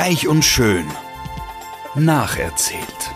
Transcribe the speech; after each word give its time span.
Reich 0.00 0.28
und 0.28 0.44
schön. 0.44 0.86
Nacherzählt. 1.96 3.10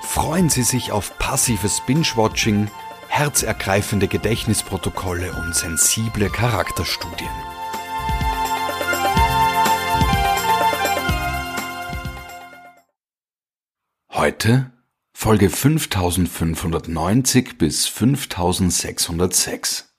Freuen 0.00 0.48
Sie 0.48 0.62
sich 0.62 0.90
auf 0.90 1.18
passives 1.18 1.82
Binge-Watching, 1.82 2.70
herzergreifende 3.08 4.08
Gedächtnisprotokolle 4.08 5.34
und 5.34 5.54
sensible 5.54 6.30
Charakterstudien. 6.30 7.28
Heute 14.10 14.72
Folge 15.12 15.50
5590 15.50 17.58
bis 17.58 17.86
5606. 17.86 19.93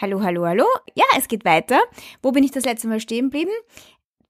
Hallo, 0.00 0.22
hallo, 0.22 0.46
hallo. 0.46 0.64
Ja, 0.94 1.06
es 1.16 1.26
geht 1.26 1.44
weiter. 1.44 1.80
Wo 2.22 2.30
bin 2.30 2.44
ich 2.44 2.52
das 2.52 2.64
letzte 2.64 2.86
Mal 2.86 3.00
stehen 3.00 3.30
geblieben? 3.30 3.50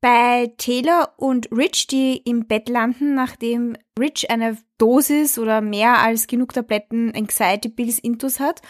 Bei 0.01 0.51
Taylor 0.57 1.13
und 1.19 1.53
Rich, 1.53 1.89
die 1.89 2.17
im 2.25 2.47
Bett 2.47 2.71
landen, 2.71 3.15
nachdem 3.15 3.77
Rich 3.99 4.31
eine 4.31 4.57
Dosis 4.79 5.39
oder 5.39 5.61
mehr 5.61 5.99
als 5.99 6.27
genug 6.27 6.55
Tabletten 6.55 7.15
Anxiety 7.15 7.69
Pills 7.69 7.99
intus 7.99 8.41
hat 8.41 8.63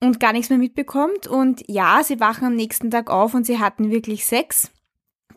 und 0.00 0.18
gar 0.18 0.32
nichts 0.32 0.48
mehr 0.48 0.58
mitbekommt. 0.58 1.26
Und 1.26 1.62
ja, 1.68 2.02
sie 2.02 2.20
wachen 2.20 2.46
am 2.46 2.56
nächsten 2.56 2.90
Tag 2.90 3.10
auf 3.10 3.34
und 3.34 3.44
sie 3.44 3.58
hatten 3.58 3.90
wirklich 3.90 4.24
Sex. 4.24 4.70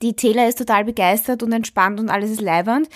Die 0.02 0.16
Taylor 0.16 0.48
ist 0.48 0.58
total 0.58 0.86
begeistert 0.86 1.44
und 1.44 1.52
entspannt 1.52 2.00
und 2.00 2.10
alles 2.10 2.32
ist 2.32 2.42
leibernd. 2.42 2.88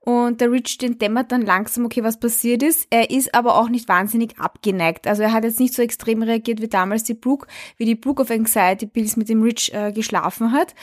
Und 0.00 0.40
der 0.40 0.50
Rich, 0.50 0.78
den 0.78 0.98
dämmert 0.98 1.30
dann 1.30 1.42
langsam, 1.42 1.84
okay, 1.84 2.02
was 2.02 2.18
passiert 2.18 2.62
ist. 2.62 2.86
Er 2.90 3.10
ist 3.10 3.34
aber 3.34 3.56
auch 3.56 3.68
nicht 3.68 3.88
wahnsinnig 3.88 4.38
abgeneigt. 4.38 5.06
Also 5.06 5.22
er 5.22 5.32
hat 5.32 5.44
jetzt 5.44 5.60
nicht 5.60 5.74
so 5.74 5.82
extrem 5.82 6.22
reagiert 6.22 6.60
wie 6.62 6.68
damals 6.68 7.04
die 7.04 7.14
Brooke, 7.14 7.46
wie 7.76 7.84
die 7.84 7.94
Brooke 7.94 8.22
of 8.22 8.30
Anxiety 8.30 8.86
Pills 8.86 9.16
mit 9.16 9.28
dem 9.28 9.42
Rich 9.42 9.72
äh, 9.74 9.92
geschlafen 9.92 10.52
hat. 10.52 10.74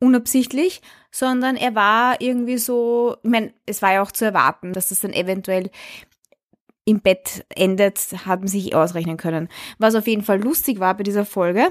Unabsichtlich, 0.00 0.80
sondern 1.10 1.56
er 1.56 1.74
war 1.74 2.20
irgendwie 2.20 2.58
so, 2.58 3.16
ich 3.22 3.30
meine, 3.30 3.52
es 3.66 3.82
war 3.82 3.94
ja 3.94 4.02
auch 4.02 4.12
zu 4.12 4.24
erwarten, 4.24 4.72
dass 4.72 4.90
das 4.90 5.00
dann 5.00 5.12
eventuell 5.12 5.70
im 6.84 7.00
Bett 7.00 7.44
endet, 7.54 7.98
haben 8.26 8.46
sich 8.46 8.74
ausrechnen 8.74 9.16
können. 9.16 9.48
Was 9.78 9.94
auf 9.94 10.06
jeden 10.06 10.22
Fall 10.22 10.40
lustig 10.40 10.78
war 10.78 10.96
bei 10.96 11.02
dieser 11.02 11.24
Folge, 11.24 11.68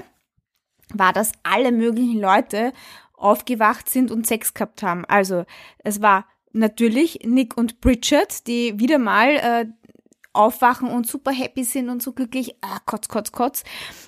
war, 0.94 1.12
dass 1.12 1.32
alle 1.42 1.72
möglichen 1.72 2.20
Leute 2.20 2.72
aufgewacht 3.18 3.88
sind 3.88 4.10
und 4.10 4.26
Sex 4.26 4.54
gehabt 4.54 4.82
haben. 4.82 5.04
Also 5.04 5.44
es 5.78 6.00
war 6.00 6.26
natürlich 6.52 7.20
Nick 7.24 7.56
und 7.56 7.80
Bridget, 7.80 8.46
die 8.46 8.78
wieder 8.78 8.98
mal 8.98 9.28
äh, 9.36 9.66
aufwachen 10.32 10.88
und 10.88 11.06
super 11.06 11.32
happy 11.32 11.64
sind 11.64 11.88
und 11.88 12.02
so 12.02 12.12
glücklich, 12.12 12.56
ah, 12.60 12.78
kotz, 12.86 13.08
kotz, 13.08 13.32
kotz. 13.32 13.64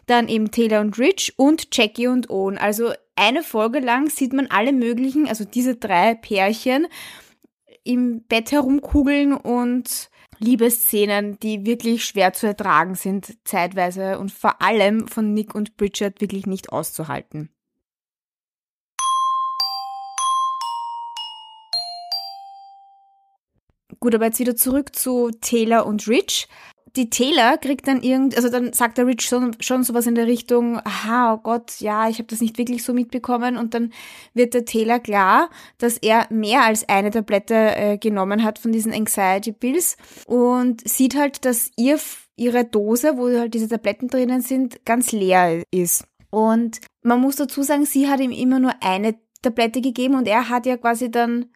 Dann 0.07 0.29
eben 0.29 0.51
Taylor 0.51 0.81
und 0.81 0.99
Rich 0.99 1.35
und 1.37 1.75
Jackie 1.77 2.07
und 2.07 2.31
Owen. 2.31 2.59
Also 2.59 2.93
eine 3.17 3.43
Folge 3.43 3.81
lang 3.81 4.09
sieht 4.09 4.33
man 4.33 4.47
alle 4.47 4.73
möglichen, 4.73 5.29
also 5.29 5.45
diese 5.45 5.77
drei 5.77 6.15
Pärchen 6.15 6.87
im 7.83 8.23
Bett 8.23 8.53
herumkugeln 8.53 9.33
und 9.33 10.11
Liebesszenen, 10.39 11.39
die 11.41 11.67
wirklich 11.67 12.05
schwer 12.05 12.33
zu 12.33 12.47
ertragen 12.47 12.95
sind, 12.95 13.37
zeitweise 13.45 14.19
und 14.19 14.33
vor 14.33 14.63
allem 14.63 15.07
von 15.07 15.35
Nick 15.35 15.55
und 15.55 15.77
Bridget 15.77 16.21
wirklich 16.21 16.47
nicht 16.47 16.73
auszuhalten. 16.73 17.51
Gut, 24.01 24.15
aber 24.15 24.27
jetzt 24.27 24.39
wieder 24.39 24.57
zurück 24.57 24.97
zu 24.97 25.31
Taylor 25.41 25.87
und 25.87 26.09
Rich. 26.09 26.49
Die 26.97 27.09
Taylor 27.09 27.57
kriegt 27.59 27.87
dann 27.87 28.03
irgend, 28.03 28.35
also 28.35 28.49
dann 28.49 28.73
sagt 28.73 28.99
der 28.99 29.07
Rich 29.07 29.21
schon, 29.21 29.55
schon 29.61 29.85
sowas 29.85 30.09
in 30.09 30.17
der 30.17 30.27
Richtung, 30.27 30.79
aha, 30.79 31.35
oh 31.35 31.37
Gott, 31.37 31.79
ja, 31.79 32.09
ich 32.09 32.19
habe 32.19 32.27
das 32.27 32.41
nicht 32.41 32.59
wirklich 32.59 32.83
so 32.83 32.93
mitbekommen 32.93 33.57
und 33.57 33.75
dann 33.75 33.93
wird 34.35 34.55
der 34.55 34.65
Taylor 34.65 34.99
klar, 34.99 35.51
dass 35.79 35.99
er 35.99 36.27
mehr 36.31 36.65
als 36.65 36.89
eine 36.89 37.13
Tablette 37.13 37.55
äh, 37.55 37.99
genommen 37.99 38.43
hat 38.43 38.59
von 38.59 38.73
diesen 38.73 38.93
Anxiety 38.93 39.53
Pills 39.53 39.97
und 40.27 40.89
sieht 40.89 41.15
halt, 41.15 41.45
dass 41.45 41.71
ihr 41.77 42.01
ihre 42.35 42.65
Dose, 42.65 43.19
wo 43.19 43.29
halt 43.29 43.55
diese 43.55 43.69
Tabletten 43.69 44.09
drinnen 44.09 44.41
sind, 44.41 44.85
ganz 44.87 45.13
leer 45.13 45.63
ist. 45.71 46.07
Und 46.31 46.81
man 47.03 47.21
muss 47.21 47.37
dazu 47.37 47.63
sagen, 47.63 47.85
sie 47.85 48.09
hat 48.09 48.19
ihm 48.21 48.33
immer 48.33 48.59
nur 48.59 48.73
eine 48.81 49.15
Tablette 49.43 49.81
gegeben 49.81 50.15
und 50.15 50.27
er 50.27 50.49
hat 50.49 50.67
ja 50.67 50.77
quasi 50.77 51.11
dann 51.11 51.51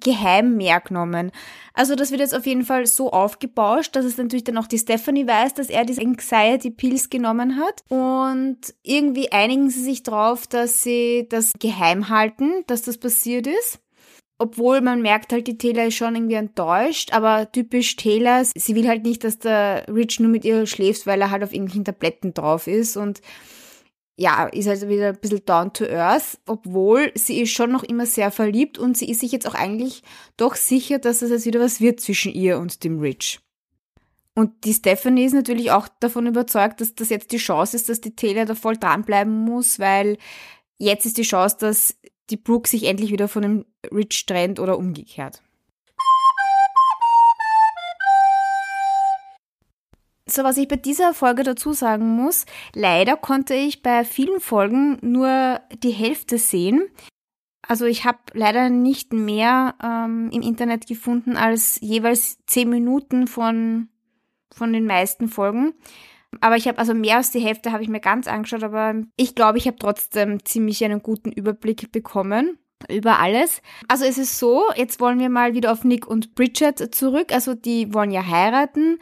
geheim 0.00 0.56
mehr 0.56 0.80
genommen. 0.80 1.30
Also 1.72 1.94
das 1.94 2.10
wird 2.10 2.20
jetzt 2.20 2.34
auf 2.34 2.46
jeden 2.46 2.64
Fall 2.64 2.86
so 2.86 3.12
aufgebauscht, 3.12 3.94
dass 3.94 4.04
es 4.04 4.16
natürlich 4.18 4.44
dann 4.44 4.58
auch 4.58 4.66
die 4.66 4.78
Stephanie 4.78 5.26
weiß, 5.26 5.54
dass 5.54 5.70
er 5.70 5.84
diese 5.84 6.02
Anxiety 6.02 6.70
Pills 6.70 7.10
genommen 7.10 7.56
hat. 7.56 7.84
Und 7.88 8.58
irgendwie 8.82 9.30
einigen 9.30 9.70
sie 9.70 9.82
sich 9.82 10.02
drauf, 10.02 10.46
dass 10.46 10.82
sie 10.82 11.26
das 11.28 11.52
geheim 11.58 12.08
halten, 12.08 12.64
dass 12.66 12.82
das 12.82 12.98
passiert 12.98 13.46
ist. 13.46 13.80
Obwohl 14.40 14.80
man 14.80 15.02
merkt 15.02 15.32
halt, 15.32 15.48
die 15.48 15.58
Taylor 15.58 15.86
ist 15.86 15.96
schon 15.96 16.14
irgendwie 16.14 16.36
enttäuscht, 16.36 17.12
aber 17.12 17.50
typisch 17.50 17.96
Taylor, 17.96 18.44
sie 18.44 18.76
will 18.76 18.86
halt 18.86 19.02
nicht, 19.02 19.24
dass 19.24 19.40
der 19.40 19.84
Rich 19.88 20.20
nur 20.20 20.30
mit 20.30 20.44
ihr 20.44 20.64
schläft, 20.66 21.06
weil 21.06 21.20
er 21.20 21.32
halt 21.32 21.42
auf 21.42 21.52
irgendwelchen 21.52 21.84
Tabletten 21.84 22.34
drauf 22.34 22.68
ist 22.68 22.96
und 22.96 23.20
ja, 24.20 24.46
ist 24.46 24.66
also 24.66 24.88
wieder 24.88 25.10
ein 25.10 25.16
bisschen 25.16 25.44
down 25.46 25.72
to 25.72 25.84
earth, 25.84 26.40
obwohl 26.44 27.12
sie 27.14 27.40
ist 27.40 27.52
schon 27.52 27.70
noch 27.70 27.84
immer 27.84 28.04
sehr 28.04 28.32
verliebt 28.32 28.76
und 28.76 28.96
sie 28.96 29.08
ist 29.08 29.20
sich 29.20 29.30
jetzt 29.30 29.46
auch 29.46 29.54
eigentlich 29.54 30.02
doch 30.36 30.56
sicher, 30.56 30.98
dass 30.98 31.22
es 31.22 31.30
jetzt 31.30 31.46
wieder 31.46 31.60
was 31.60 31.80
wird 31.80 32.00
zwischen 32.00 32.32
ihr 32.32 32.58
und 32.58 32.82
dem 32.82 32.98
Rich. 32.98 33.38
Und 34.34 34.64
die 34.64 34.74
Stephanie 34.74 35.24
ist 35.24 35.34
natürlich 35.34 35.70
auch 35.70 35.86
davon 36.00 36.26
überzeugt, 36.26 36.80
dass 36.80 36.96
das 36.96 37.10
jetzt 37.10 37.30
die 37.30 37.38
Chance 37.38 37.76
ist, 37.76 37.88
dass 37.88 38.00
die 38.00 38.16
Taylor 38.16 38.44
da 38.44 38.56
voll 38.56 38.76
dranbleiben 38.76 39.32
muss, 39.32 39.78
weil 39.78 40.18
jetzt 40.78 41.06
ist 41.06 41.16
die 41.16 41.22
Chance, 41.22 41.56
dass 41.60 41.96
die 42.28 42.36
Brooke 42.36 42.68
sich 42.68 42.84
endlich 42.84 43.12
wieder 43.12 43.28
von 43.28 43.42
dem 43.42 43.66
Rich 43.92 44.26
trennt 44.26 44.58
oder 44.58 44.78
umgekehrt. 44.78 45.42
So, 50.30 50.44
was 50.44 50.58
ich 50.58 50.68
bei 50.68 50.76
dieser 50.76 51.14
Folge 51.14 51.42
dazu 51.42 51.72
sagen 51.72 52.06
muss, 52.06 52.44
leider 52.74 53.16
konnte 53.16 53.54
ich 53.54 53.82
bei 53.82 54.04
vielen 54.04 54.40
Folgen 54.40 54.98
nur 55.00 55.60
die 55.82 55.90
Hälfte 55.90 56.38
sehen. 56.38 56.82
Also 57.66 57.86
ich 57.86 58.04
habe 58.04 58.18
leider 58.32 58.68
nicht 58.68 59.12
mehr 59.12 59.74
ähm, 59.82 60.30
im 60.32 60.42
Internet 60.42 60.86
gefunden 60.86 61.36
als 61.36 61.78
jeweils 61.80 62.38
zehn 62.46 62.68
Minuten 62.68 63.26
von, 63.26 63.88
von 64.50 64.72
den 64.72 64.86
meisten 64.86 65.28
Folgen. 65.28 65.74
Aber 66.40 66.56
ich 66.56 66.68
habe 66.68 66.78
also 66.78 66.92
mehr 66.94 67.16
als 67.16 67.30
die 67.30 67.40
Hälfte 67.40 67.72
habe 67.72 67.82
ich 67.82 67.88
mir 67.88 68.00
ganz 68.00 68.28
angeschaut, 68.28 68.62
aber 68.62 68.94
ich 69.16 69.34
glaube, 69.34 69.58
ich 69.58 69.66
habe 69.66 69.78
trotzdem 69.78 70.44
ziemlich 70.44 70.84
einen 70.84 71.02
guten 71.02 71.32
Überblick 71.32 71.90
bekommen 71.90 72.58
über 72.88 73.18
alles. 73.18 73.62
Also 73.88 74.04
es 74.04 74.18
ist 74.18 74.38
so, 74.38 74.62
jetzt 74.76 75.00
wollen 75.00 75.18
wir 75.18 75.30
mal 75.30 75.54
wieder 75.54 75.72
auf 75.72 75.84
Nick 75.84 76.06
und 76.06 76.34
Bridget 76.34 76.94
zurück. 76.94 77.32
Also 77.32 77.54
die 77.54 77.92
wollen 77.92 78.10
ja 78.10 78.26
heiraten. 78.26 78.98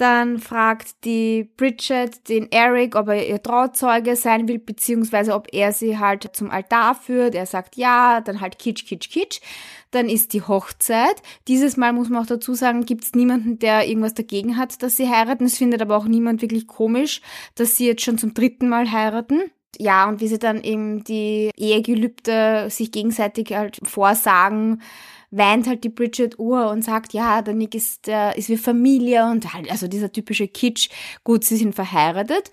Dann 0.00 0.38
fragt 0.38 1.04
die 1.04 1.50
Bridget 1.58 2.26
den 2.30 2.50
Eric, 2.50 2.96
ob 2.96 3.08
er 3.08 3.28
ihr 3.28 3.42
Trauzeuge 3.42 4.16
sein 4.16 4.48
will, 4.48 4.58
beziehungsweise 4.58 5.34
ob 5.34 5.48
er 5.52 5.74
sie 5.74 5.98
halt 5.98 6.30
zum 6.32 6.50
Altar 6.50 6.94
führt. 6.94 7.34
Er 7.34 7.44
sagt 7.44 7.76
ja, 7.76 8.22
dann 8.22 8.40
halt 8.40 8.58
kitsch, 8.58 8.86
kitsch, 8.86 9.10
kitsch. 9.10 9.42
Dann 9.90 10.08
ist 10.08 10.32
die 10.32 10.40
Hochzeit. 10.40 11.20
Dieses 11.48 11.76
Mal 11.76 11.92
muss 11.92 12.08
man 12.08 12.22
auch 12.22 12.26
dazu 12.26 12.54
sagen, 12.54 12.86
gibt 12.86 13.04
es 13.04 13.14
niemanden, 13.14 13.58
der 13.58 13.86
irgendwas 13.86 14.14
dagegen 14.14 14.56
hat, 14.56 14.82
dass 14.82 14.96
sie 14.96 15.10
heiraten. 15.10 15.44
Es 15.44 15.58
findet 15.58 15.82
aber 15.82 15.98
auch 15.98 16.06
niemand 16.06 16.40
wirklich 16.40 16.66
komisch, 16.66 17.20
dass 17.54 17.76
sie 17.76 17.86
jetzt 17.86 18.02
schon 18.02 18.16
zum 18.16 18.32
dritten 18.32 18.70
Mal 18.70 18.90
heiraten. 18.92 19.50
Ja, 19.76 20.08
und 20.08 20.22
wie 20.22 20.28
sie 20.28 20.38
dann 20.38 20.62
eben 20.62 21.04
die 21.04 21.50
Ehegelübde 21.58 22.70
sich 22.70 22.90
gegenseitig 22.90 23.52
halt 23.52 23.78
vorsagen, 23.82 24.80
weint 25.30 25.66
halt 25.66 25.84
die 25.84 25.88
Bridget 25.88 26.38
Uhr 26.38 26.70
und 26.70 26.82
sagt, 26.82 27.12
ja, 27.12 27.42
der 27.42 27.54
Nick 27.54 27.74
ist, 27.74 28.08
äh, 28.08 28.36
ist 28.36 28.48
wie 28.48 28.56
Familie 28.56 29.26
und 29.26 29.52
halt, 29.52 29.70
also 29.70 29.88
dieser 29.88 30.12
typische 30.12 30.48
Kitsch. 30.48 30.88
Gut, 31.24 31.44
sie 31.44 31.56
sind 31.56 31.74
verheiratet 31.74 32.50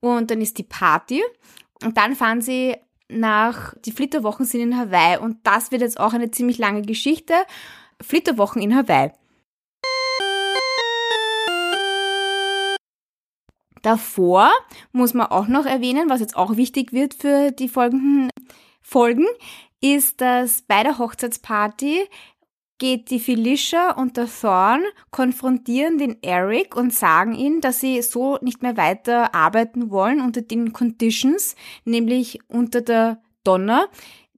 und 0.00 0.30
dann 0.30 0.40
ist 0.40 0.58
die 0.58 0.64
Party 0.64 1.22
und 1.82 1.96
dann 1.96 2.14
fahren 2.14 2.40
sie 2.40 2.76
nach, 3.08 3.74
die 3.84 3.92
Flitterwochen 3.92 4.44
sind 4.44 4.60
in 4.60 4.76
Hawaii 4.76 5.18
und 5.18 5.38
das 5.44 5.70
wird 5.70 5.82
jetzt 5.82 5.98
auch 5.98 6.12
eine 6.12 6.30
ziemlich 6.30 6.58
lange 6.58 6.82
Geschichte. 6.82 7.34
Flitterwochen 8.00 8.60
in 8.62 8.76
Hawaii. 8.76 9.10
Davor 13.82 14.50
muss 14.92 15.14
man 15.14 15.28
auch 15.28 15.46
noch 15.46 15.64
erwähnen, 15.64 16.10
was 16.10 16.20
jetzt 16.20 16.36
auch 16.36 16.56
wichtig 16.56 16.92
wird 16.92 17.14
für 17.14 17.52
die 17.52 17.68
folgenden 17.68 18.28
Folgen, 18.88 19.26
ist, 19.82 20.20
dass 20.22 20.62
bei 20.62 20.82
der 20.82 20.98
Hochzeitsparty 20.98 22.08
geht 22.78 23.10
die 23.10 23.20
Felicia 23.20 23.92
und 23.92 24.16
der 24.16 24.28
Thorn 24.28 24.82
konfrontieren 25.10 25.98
den 25.98 26.22
Eric 26.22 26.74
und 26.74 26.94
sagen 26.94 27.34
ihm, 27.34 27.60
dass 27.60 27.80
sie 27.80 28.00
so 28.02 28.38
nicht 28.40 28.62
mehr 28.62 28.76
weiter 28.76 29.34
arbeiten 29.34 29.90
wollen 29.90 30.20
unter 30.20 30.42
den 30.42 30.72
Conditions, 30.72 31.54
nämlich 31.84 32.38
unter 32.48 32.80
der 32.80 33.20
Donner. 33.44 33.88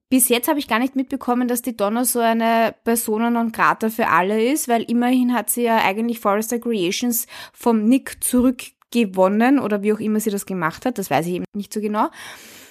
Bis 0.09 0.29
jetzt 0.29 0.49
habe 0.49 0.59
ich 0.59 0.67
gar 0.67 0.81
nicht 0.81 0.97
mitbekommen, 0.97 1.47
dass 1.47 1.63
die 1.63 1.77
Donner 1.77 2.05
so 2.05 2.19
eine 2.19 2.75
Persona 2.83 3.31
non 3.31 3.53
grata 3.53 3.89
für 3.89 4.09
alle 4.09 4.43
ist, 4.43 4.67
weil 4.67 4.83
immerhin 4.83 5.33
hat 5.33 5.51
sie 5.51 5.63
ja 5.63 5.77
eigentlich 5.77 6.19
Forrester 6.19 6.59
Creations 6.59 7.27
vom 7.53 7.85
Nick 7.85 8.25
zurück 8.25 8.63
gewonnen 8.91 9.61
oder 9.61 9.83
wie 9.83 9.93
auch 9.93 10.01
immer 10.01 10.19
sie 10.19 10.31
das 10.31 10.47
gemacht 10.47 10.85
hat. 10.85 10.99
Das 10.99 11.11
weiß 11.11 11.27
ich 11.27 11.35
eben 11.35 11.45
nicht 11.55 11.73
so 11.73 11.81
genau. 11.81 12.09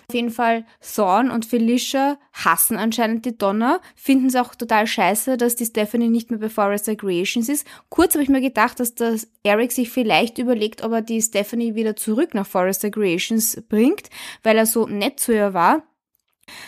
Auf 0.10 0.16
jeden 0.16 0.32
Fall, 0.32 0.66
Thorn 0.82 1.30
und 1.30 1.46
Felicia 1.46 2.18
hassen 2.34 2.78
anscheinend 2.78 3.26
die 3.26 3.38
Donna, 3.38 3.80
finden 3.94 4.26
es 4.26 4.36
auch 4.36 4.56
total 4.56 4.88
scheiße, 4.88 5.38
dass 5.38 5.56
die 5.56 5.68
Stephanie 5.68 6.10
nicht 6.10 6.32
mehr 6.32 6.40
bei 6.40 6.50
Forrester 6.50 6.96
Creations 6.96 7.48
ist. 7.48 7.68
Kurz 7.90 8.16
habe 8.16 8.24
ich 8.24 8.30
mir 8.30 8.42
gedacht, 8.42 8.80
dass 8.80 8.96
das 8.96 9.28
Eric 9.44 9.72
sich 9.72 9.92
vielleicht 9.92 10.40
überlegt, 10.40 10.84
ob 10.84 10.94
er 10.94 11.04
die 11.04 11.22
Stephanie 11.22 11.76
wieder 11.76 11.96
zurück 11.96 12.34
nach 12.34 12.48
Forrester 12.48 12.90
Creations 12.90 13.62
bringt, 13.70 14.10
weil 14.42 14.58
er 14.58 14.66
so 14.66 14.88
nett 14.88 15.20
zu 15.20 15.32
ihr 15.32 15.54
war. 15.54 15.84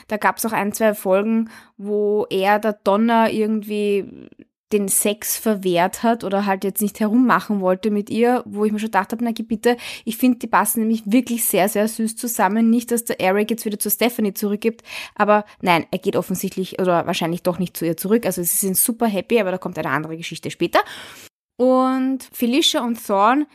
Da 0.08 0.18
gab 0.18 0.38
es 0.38 0.46
auch 0.46 0.52
ein, 0.52 0.72
zwei 0.72 0.94
Folgen, 0.94 1.50
wo 1.78 2.28
er 2.30 2.60
der 2.60 2.74
Donner 2.74 3.32
irgendwie 3.32 4.30
den 4.74 4.88
Sex 4.88 5.38
verwehrt 5.38 6.04
hat 6.04 6.24
oder 6.24 6.46
halt 6.46 6.64
jetzt 6.64 6.82
nicht 6.82 7.00
herummachen 7.00 7.62
wollte 7.62 7.92
mit 7.92 8.10
ihr, 8.10 8.44
wo 8.46 8.66
ich 8.66 8.72
mir 8.72 8.80
schon 8.80 8.88
gedacht 8.88 9.12
habe, 9.12 9.24
na 9.24 9.32
bitte, 9.32 9.78
ich 10.06 10.18
finde, 10.18 10.40
die 10.40 10.48
passen 10.48 10.82
nämlich 10.82 11.04
wirklich 11.06 11.46
sehr, 11.46 11.70
sehr 11.70 11.88
süß 11.88 12.16
zusammen. 12.16 12.70
Nicht, 12.70 12.92
dass 12.92 13.06
der 13.06 13.20
Eric 13.20 13.52
jetzt 13.52 13.66
wieder 13.66 13.80
zu 13.80 13.90
Stephanie 13.90 14.34
zurückgibt, 14.34 14.84
aber 15.16 15.46
nein, 15.62 15.86
er 15.92 16.00
geht 16.00 16.16
offensichtlich 16.16 16.80
oder 16.80 17.06
wahrscheinlich 17.08 17.44
doch 17.44 17.60
nicht 17.60 17.76
zu 17.76 17.86
ihr 17.86 17.98
zurück. 17.98 18.26
Also 18.26 18.42
sie 18.42 18.56
sind 18.56 18.78
super 18.78 19.08
happy, 19.08 19.40
aber 19.40 19.52
da 19.52 19.58
kommt 19.58 19.78
eine 19.78 19.90
andere 19.90 20.18
Geschichte 20.18 20.52
später. 20.52 20.80
Und 21.58 22.28
Felicia 22.32 22.84
und 22.84 23.06
Thorn 23.06 23.46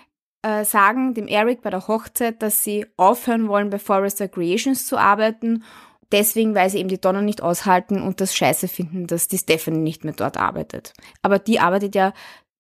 äh, 0.42 0.64
sagen 0.64 1.14
dem 1.14 1.26
Eric 1.26 1.62
bei 1.62 1.70
der 1.70 1.88
Hochzeit, 1.88 2.40
dass 2.42 2.62
sie 2.62 2.86
aufhören 2.96 3.48
wollen, 3.48 3.70
bei 3.70 3.78
Forrester 3.78 4.28
Creations 4.28 4.86
zu 4.86 4.96
arbeiten 4.96 5.64
deswegen, 6.12 6.54
weil 6.54 6.70
sie 6.70 6.78
eben 6.78 6.88
die 6.88 7.00
Donner 7.00 7.22
nicht 7.22 7.42
aushalten 7.42 8.02
und 8.02 8.20
das 8.20 8.34
scheiße 8.34 8.68
finden, 8.68 9.06
dass 9.06 9.28
die 9.28 9.38
Stephanie 9.38 9.78
nicht 9.78 10.04
mehr 10.04 10.14
dort 10.14 10.36
arbeitet. 10.36 10.92
Aber 11.22 11.38
die 11.38 11.60
arbeitet 11.60 11.94
ja 11.94 12.12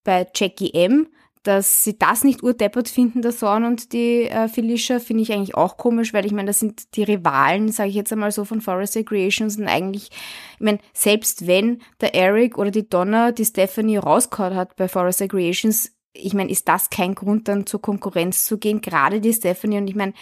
bei 0.04 0.26
Jackie 0.34 0.72
M. 0.74 1.08
Dass 1.42 1.84
sie 1.84 1.96
das 1.96 2.24
nicht 2.24 2.42
urdeppert 2.42 2.88
finden, 2.88 3.22
der 3.22 3.30
Sorn 3.30 3.62
und 3.62 3.92
die 3.92 4.24
äh, 4.24 4.48
Felicia, 4.48 4.98
finde 4.98 5.22
ich 5.22 5.32
eigentlich 5.32 5.54
auch 5.54 5.76
komisch, 5.76 6.12
weil 6.12 6.26
ich 6.26 6.32
meine, 6.32 6.48
das 6.48 6.58
sind 6.58 6.96
die 6.96 7.04
Rivalen, 7.04 7.70
sage 7.70 7.90
ich 7.90 7.94
jetzt 7.94 8.12
einmal 8.12 8.32
so, 8.32 8.44
von 8.44 8.60
Forest 8.60 9.06
Creations 9.06 9.56
und 9.56 9.68
eigentlich, 9.68 10.10
ich 10.54 10.60
meine, 10.60 10.80
selbst 10.92 11.46
wenn 11.46 11.82
der 12.00 12.16
Eric 12.16 12.58
oder 12.58 12.72
die 12.72 12.88
Donna 12.88 13.30
die 13.30 13.44
Stephanie 13.44 13.96
rausgehauen 13.96 14.56
hat 14.56 14.74
bei 14.74 14.88
Forest 14.88 15.28
Creations, 15.28 15.92
ich 16.12 16.34
meine, 16.34 16.50
ist 16.50 16.66
das 16.66 16.90
kein 16.90 17.14
Grund, 17.14 17.46
dann 17.46 17.64
zur 17.64 17.80
Konkurrenz 17.80 18.44
zu 18.44 18.58
gehen, 18.58 18.80
gerade 18.80 19.20
die 19.20 19.32
Stephanie 19.32 19.78
und 19.78 19.86
ich 19.86 19.94
meine, 19.94 20.14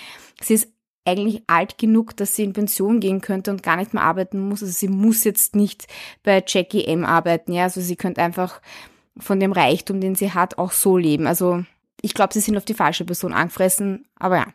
sie 0.42 0.54
ist 0.54 0.73
eigentlich 1.04 1.42
alt 1.46 1.78
genug, 1.78 2.16
dass 2.16 2.34
sie 2.34 2.44
in 2.44 2.52
Pension 2.52 3.00
gehen 3.00 3.20
könnte 3.20 3.50
und 3.50 3.62
gar 3.62 3.76
nicht 3.76 3.92
mehr 3.92 4.02
arbeiten 4.02 4.40
muss. 4.40 4.62
Also 4.62 4.72
sie 4.72 4.88
muss 4.88 5.24
jetzt 5.24 5.54
nicht 5.54 5.86
bei 6.22 6.42
Jackie 6.46 6.84
M 6.86 7.04
arbeiten, 7.04 7.52
ja. 7.52 7.64
Also 7.64 7.80
sie 7.80 7.96
könnte 7.96 8.22
einfach 8.22 8.60
von 9.18 9.38
dem 9.38 9.52
Reichtum, 9.52 10.00
den 10.00 10.14
sie 10.14 10.32
hat, 10.32 10.58
auch 10.58 10.72
so 10.72 10.96
leben. 10.96 11.26
Also 11.26 11.64
ich 12.00 12.14
glaube, 12.14 12.32
sie 12.32 12.40
sind 12.40 12.56
auf 12.56 12.64
die 12.64 12.74
falsche 12.74 13.04
Person 13.04 13.32
angefressen, 13.32 14.06
aber 14.16 14.36
ja. 14.36 14.46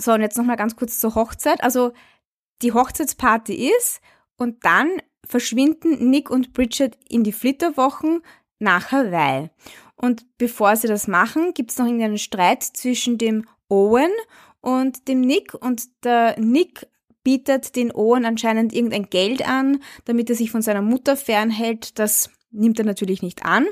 So, 0.00 0.12
und 0.12 0.20
jetzt 0.20 0.38
nochmal 0.38 0.56
ganz 0.56 0.76
kurz 0.76 1.00
zur 1.00 1.14
Hochzeit. 1.16 1.62
Also 1.62 1.92
die 2.62 2.72
Hochzeitsparty 2.72 3.70
ist 3.76 4.00
und 4.36 4.64
dann 4.64 4.90
verschwinden 5.26 6.10
Nick 6.10 6.30
und 6.30 6.52
Bridget 6.54 6.96
in 7.08 7.24
die 7.24 7.32
Flitterwochen 7.32 8.22
nach 8.60 8.92
Hawaii. 8.92 9.50
Und 10.00 10.38
bevor 10.38 10.76
sie 10.76 10.88
das 10.88 11.08
machen, 11.08 11.52
gibt 11.54 11.70
es 11.70 11.78
noch 11.78 11.86
irgendeinen 11.86 12.18
Streit 12.18 12.62
zwischen 12.62 13.18
dem 13.18 13.44
Owen 13.68 14.10
und 14.60 15.08
dem 15.08 15.20
Nick. 15.20 15.54
Und 15.54 16.04
der 16.04 16.38
Nick 16.38 16.86
bietet 17.24 17.76
den 17.76 17.92
Owen 17.92 18.24
anscheinend 18.24 18.72
irgendein 18.72 19.10
Geld 19.10 19.46
an, 19.46 19.82
damit 20.04 20.30
er 20.30 20.36
sich 20.36 20.50
von 20.50 20.62
seiner 20.62 20.82
Mutter 20.82 21.16
fernhält. 21.16 21.98
Das 21.98 22.30
nimmt 22.50 22.78
er 22.78 22.84
natürlich 22.84 23.22
nicht 23.22 23.44
an. 23.44 23.66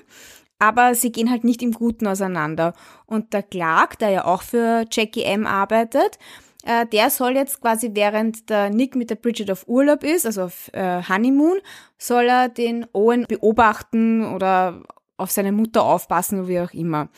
Aber 0.59 0.95
sie 0.95 1.13
gehen 1.13 1.31
halt 1.31 1.45
nicht 1.45 1.63
im 1.63 1.73
Guten 1.73 2.07
auseinander. 2.07 2.75
Und 3.07 3.33
der 3.33 3.43
Clark, 3.43 3.99
der 3.99 4.11
ja 4.11 4.25
auch 4.25 4.43
für 4.43 4.85
Jackie 4.91 5.23
M 5.23 5.47
arbeitet, 5.47 6.19
äh, 6.65 6.87
der 6.87 7.11
soll 7.11 7.37
jetzt 7.37 7.61
quasi 7.61 7.91
während 7.93 8.51
der 8.51 8.71
Nick 8.71 8.97
mit 8.97 9.11
der 9.11 9.15
Bridget 9.17 9.51
auf 9.51 9.69
Urlaub 9.69 10.03
ist, 10.03 10.27
also 10.27 10.45
auf 10.45 10.71
äh, 10.73 11.03
Honeymoon, 11.09 11.59
soll 11.99 12.25
er 12.25 12.49
den 12.49 12.87
Owen 12.93 13.27
beobachten 13.29 14.35
oder 14.35 14.83
auf 15.17 15.31
seine 15.31 15.53
Mutter 15.53 15.83
aufpassen 15.85 16.41
oder 16.41 16.49
wie 16.49 16.61
auch 16.61 16.73
immer. 16.73 17.09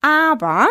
Aber 0.00 0.68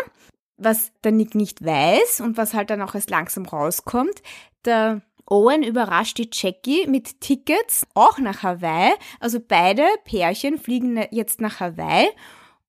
was 0.57 0.91
der 1.03 1.11
Nick 1.11 1.35
nicht 1.35 1.63
weiß 1.63 2.21
und 2.21 2.37
was 2.37 2.53
halt 2.53 2.69
dann 2.69 2.81
auch 2.81 2.95
erst 2.95 3.09
langsam 3.09 3.45
rauskommt, 3.45 4.21
der 4.65 5.01
Owen 5.29 5.61
überrascht 5.63 6.17
die 6.17 6.29
Jackie 6.31 6.87
mit 6.87 7.21
Tickets 7.21 7.85
auch 7.93 8.17
nach 8.17 8.43
Hawaii. 8.43 8.93
Also 9.19 9.39
beide 9.45 9.83
Pärchen 10.05 10.57
fliegen 10.57 11.05
jetzt 11.11 11.41
nach 11.41 11.59
Hawaii. 11.59 12.07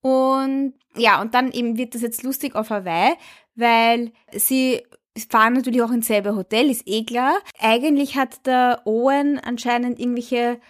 Und 0.00 0.74
ja, 0.96 1.20
und 1.20 1.34
dann 1.34 1.52
eben 1.52 1.76
wird 1.76 1.94
das 1.94 2.02
jetzt 2.02 2.22
lustig 2.24 2.56
auf 2.56 2.70
Hawaii, 2.70 3.14
weil 3.54 4.12
sie 4.32 4.82
fahren 5.30 5.54
natürlich 5.54 5.82
auch 5.82 5.90
ins 5.90 6.06
selbe 6.06 6.34
Hotel, 6.34 6.70
ist 6.70 6.86
eh 6.86 7.04
klar. 7.04 7.34
Eigentlich 7.60 8.16
hat 8.16 8.46
der 8.46 8.82
Owen 8.84 9.38
anscheinend 9.38 9.98
irgendwelche 9.98 10.60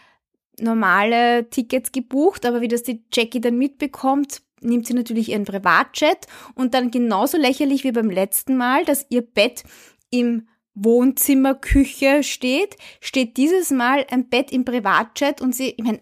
normale 0.61 1.49
Tickets 1.51 1.93
gebucht, 1.93 2.47
aber 2.47 2.61
wie 2.61 2.69
das 2.69 2.83
die 2.83 3.05
Jackie 3.13 3.41
dann 3.41 3.59
mitbekommt, 3.59 4.43
nimmt 4.61 4.87
sie 4.87 4.95
natürlich 4.95 5.31
ihren 5.31 5.45
Privatjet 5.45 6.27
und 6.55 6.75
dann 6.75 6.91
genauso 6.91 7.39
lächerlich 7.39 7.85
wie 7.85 7.93
beim 7.93 8.11
letzten 8.11 8.57
Mal, 8.57 8.85
dass 8.85 9.07
ihr 9.09 9.23
Bett 9.23 9.65
im 10.11 10.49
Wohnzimmer, 10.75 11.55
Küche 11.55 12.23
steht, 12.23 12.77
steht 13.01 13.37
dieses 13.37 13.71
Mal 13.71 14.07
ein 14.11 14.29
Bett 14.29 14.53
im 14.53 14.65
Privatjet 14.65 15.41
und 15.41 15.55
sie, 15.55 15.71
ich 15.71 15.85
meine, 15.85 16.01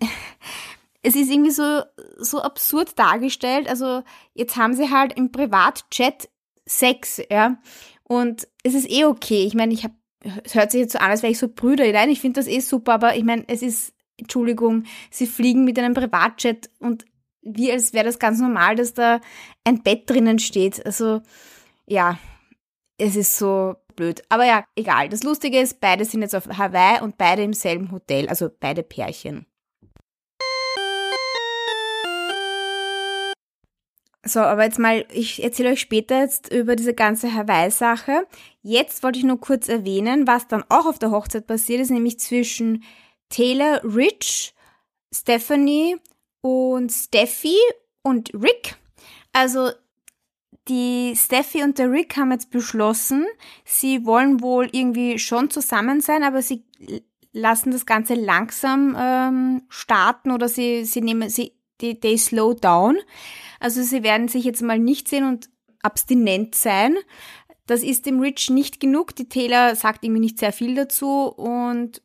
es 1.02 1.14
ist 1.14 1.30
irgendwie 1.30 1.50
so, 1.50 1.82
so 2.18 2.40
absurd 2.42 2.98
dargestellt. 2.98 3.68
Also 3.68 4.02
jetzt 4.34 4.56
haben 4.56 4.74
sie 4.74 4.90
halt 4.90 5.14
im 5.14 5.32
Privatjet 5.32 6.28
Sex, 6.68 7.22
ja. 7.30 7.58
Und 8.02 8.48
es 8.64 8.74
ist 8.74 8.90
eh 8.90 9.04
okay. 9.04 9.44
Ich 9.46 9.54
meine, 9.54 9.72
ich 9.72 9.84
habe, 9.84 9.94
es 10.44 10.54
hört 10.54 10.72
sich 10.72 10.80
jetzt 10.80 10.92
so 10.92 10.98
an, 10.98 11.10
als 11.10 11.22
wäre 11.22 11.30
ich 11.30 11.38
so 11.38 11.48
Brüder. 11.48 11.90
Nein, 11.90 12.10
ich 12.10 12.20
finde 12.20 12.40
das 12.40 12.48
eh 12.48 12.60
super, 12.60 12.94
aber 12.94 13.16
ich 13.16 13.24
meine, 13.24 13.44
es 13.46 13.62
ist 13.62 13.94
Entschuldigung, 14.18 14.84
sie 15.10 15.26
fliegen 15.26 15.64
mit 15.64 15.78
einem 15.78 15.94
Privatjet 15.94 16.70
und 16.78 17.04
wie 17.42 17.70
als 17.70 17.92
wäre 17.92 18.04
das 18.04 18.18
ganz 18.18 18.40
normal, 18.40 18.74
dass 18.74 18.94
da 18.94 19.20
ein 19.64 19.82
Bett 19.82 20.08
drinnen 20.10 20.38
steht. 20.38 20.84
Also 20.84 21.20
ja, 21.86 22.18
es 22.98 23.14
ist 23.14 23.38
so 23.38 23.76
blöd. 23.94 24.22
Aber 24.28 24.44
ja, 24.44 24.64
egal. 24.74 25.08
Das 25.08 25.22
Lustige 25.22 25.60
ist, 25.60 25.80
beide 25.80 26.04
sind 26.04 26.22
jetzt 26.22 26.34
auf 26.34 26.48
Hawaii 26.48 27.02
und 27.02 27.18
beide 27.18 27.42
im 27.42 27.52
selben 27.52 27.92
Hotel, 27.92 28.28
also 28.28 28.50
beide 28.60 28.82
Pärchen. 28.82 29.46
So, 34.24 34.40
aber 34.40 34.64
jetzt 34.64 34.80
mal, 34.80 35.06
ich 35.12 35.44
erzähle 35.44 35.70
euch 35.70 35.80
später 35.80 36.20
jetzt 36.20 36.52
über 36.52 36.74
diese 36.74 36.94
ganze 36.94 37.32
Hawaii-Sache. 37.32 38.26
Jetzt 38.60 39.04
wollte 39.04 39.20
ich 39.20 39.24
nur 39.24 39.40
kurz 39.40 39.68
erwähnen, 39.68 40.26
was 40.26 40.48
dann 40.48 40.64
auch 40.68 40.86
auf 40.86 40.98
der 40.98 41.12
Hochzeit 41.12 41.46
passiert 41.46 41.80
ist, 41.80 41.92
nämlich 41.92 42.18
zwischen 42.18 42.82
Taylor, 43.28 43.82
Rich, 43.84 44.54
Stephanie 45.12 45.96
und 46.40 46.90
Steffi 46.90 47.56
und 48.02 48.32
Rick. 48.34 48.76
Also 49.32 49.70
die 50.68 51.14
Steffi 51.16 51.62
und 51.62 51.78
der 51.78 51.90
Rick 51.90 52.16
haben 52.16 52.32
jetzt 52.32 52.50
beschlossen, 52.50 53.24
sie 53.64 54.04
wollen 54.04 54.40
wohl 54.40 54.68
irgendwie 54.72 55.18
schon 55.18 55.50
zusammen 55.50 56.00
sein, 56.00 56.22
aber 56.22 56.42
sie 56.42 56.64
lassen 57.32 57.70
das 57.70 57.86
Ganze 57.86 58.14
langsam 58.14 58.96
ähm, 58.98 59.62
starten 59.68 60.30
oder 60.30 60.48
sie, 60.48 60.84
sie 60.84 61.02
nehmen, 61.02 61.28
sie, 61.28 61.52
die, 61.80 62.00
they 62.00 62.16
slow 62.16 62.54
down. 62.54 62.96
Also 63.60 63.82
sie 63.82 64.02
werden 64.02 64.28
sich 64.28 64.44
jetzt 64.44 64.62
mal 64.62 64.78
nicht 64.78 65.08
sehen 65.08 65.24
und 65.24 65.50
abstinent 65.82 66.54
sein. 66.54 66.96
Das 67.66 67.82
ist 67.82 68.06
dem 68.06 68.20
Rich 68.20 68.50
nicht 68.50 68.80
genug. 68.80 69.14
Die 69.14 69.28
Taylor 69.28 69.74
sagt 69.76 70.04
irgendwie 70.04 70.20
nicht 70.20 70.38
sehr 70.38 70.52
viel 70.52 70.74
dazu 70.74 71.28
und 71.28 72.00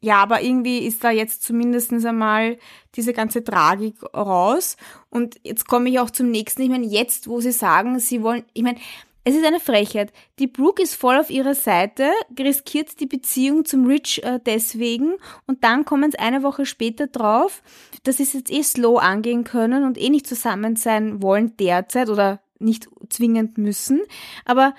ja, 0.00 0.16
aber 0.16 0.42
irgendwie 0.42 0.78
ist 0.78 1.02
da 1.02 1.10
jetzt 1.10 1.42
zumindest 1.42 1.92
einmal 1.92 2.58
diese 2.94 3.12
ganze 3.12 3.42
Tragik 3.42 3.96
raus. 4.14 4.76
Und 5.10 5.40
jetzt 5.42 5.66
komme 5.66 5.88
ich 5.88 5.98
auch 5.98 6.10
zum 6.10 6.30
nächsten. 6.30 6.62
Ich 6.62 6.68
meine, 6.68 6.86
jetzt, 6.86 7.26
wo 7.26 7.40
sie 7.40 7.50
sagen, 7.50 7.98
sie 7.98 8.22
wollen, 8.22 8.44
ich 8.52 8.62
meine, 8.62 8.78
es 9.24 9.34
ist 9.34 9.44
eine 9.44 9.60
Frechheit. 9.60 10.12
Die 10.38 10.46
Brooke 10.46 10.82
ist 10.82 10.94
voll 10.94 11.18
auf 11.18 11.30
ihrer 11.30 11.54
Seite, 11.54 12.10
riskiert 12.38 12.98
die 13.00 13.06
Beziehung 13.06 13.64
zum 13.64 13.86
Rich 13.86 14.22
äh, 14.22 14.38
deswegen 14.44 15.16
und 15.46 15.64
dann 15.64 15.84
kommen 15.84 16.10
sie 16.10 16.18
eine 16.18 16.42
Woche 16.42 16.64
später 16.64 17.08
drauf, 17.08 17.62
dass 18.04 18.16
sie 18.18 18.22
es 18.22 18.32
jetzt 18.32 18.50
eh 18.50 18.62
slow 18.62 18.98
angehen 18.98 19.44
können 19.44 19.84
und 19.84 19.98
eh 19.98 20.08
nicht 20.08 20.26
zusammen 20.26 20.76
sein 20.76 21.22
wollen 21.22 21.56
derzeit 21.58 22.08
oder 22.08 22.40
nicht 22.58 22.88
zwingend 23.10 23.58
müssen. 23.58 24.00
Aber 24.46 24.74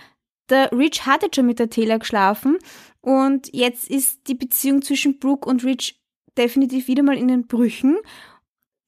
der 0.49 0.71
Rich 0.71 1.05
hat 1.05 1.21
jetzt 1.21 1.35
schon 1.35 1.45
mit 1.45 1.59
der 1.59 1.69
Taylor 1.69 1.99
geschlafen 1.99 2.57
und 3.01 3.53
jetzt 3.53 3.89
ist 3.89 4.27
die 4.27 4.35
Beziehung 4.35 4.81
zwischen 4.81 5.19
Brooke 5.19 5.47
und 5.47 5.63
Rich 5.63 6.01
definitiv 6.37 6.87
wieder 6.87 7.03
mal 7.03 7.17
in 7.17 7.27
den 7.27 7.47
Brüchen. 7.47 7.97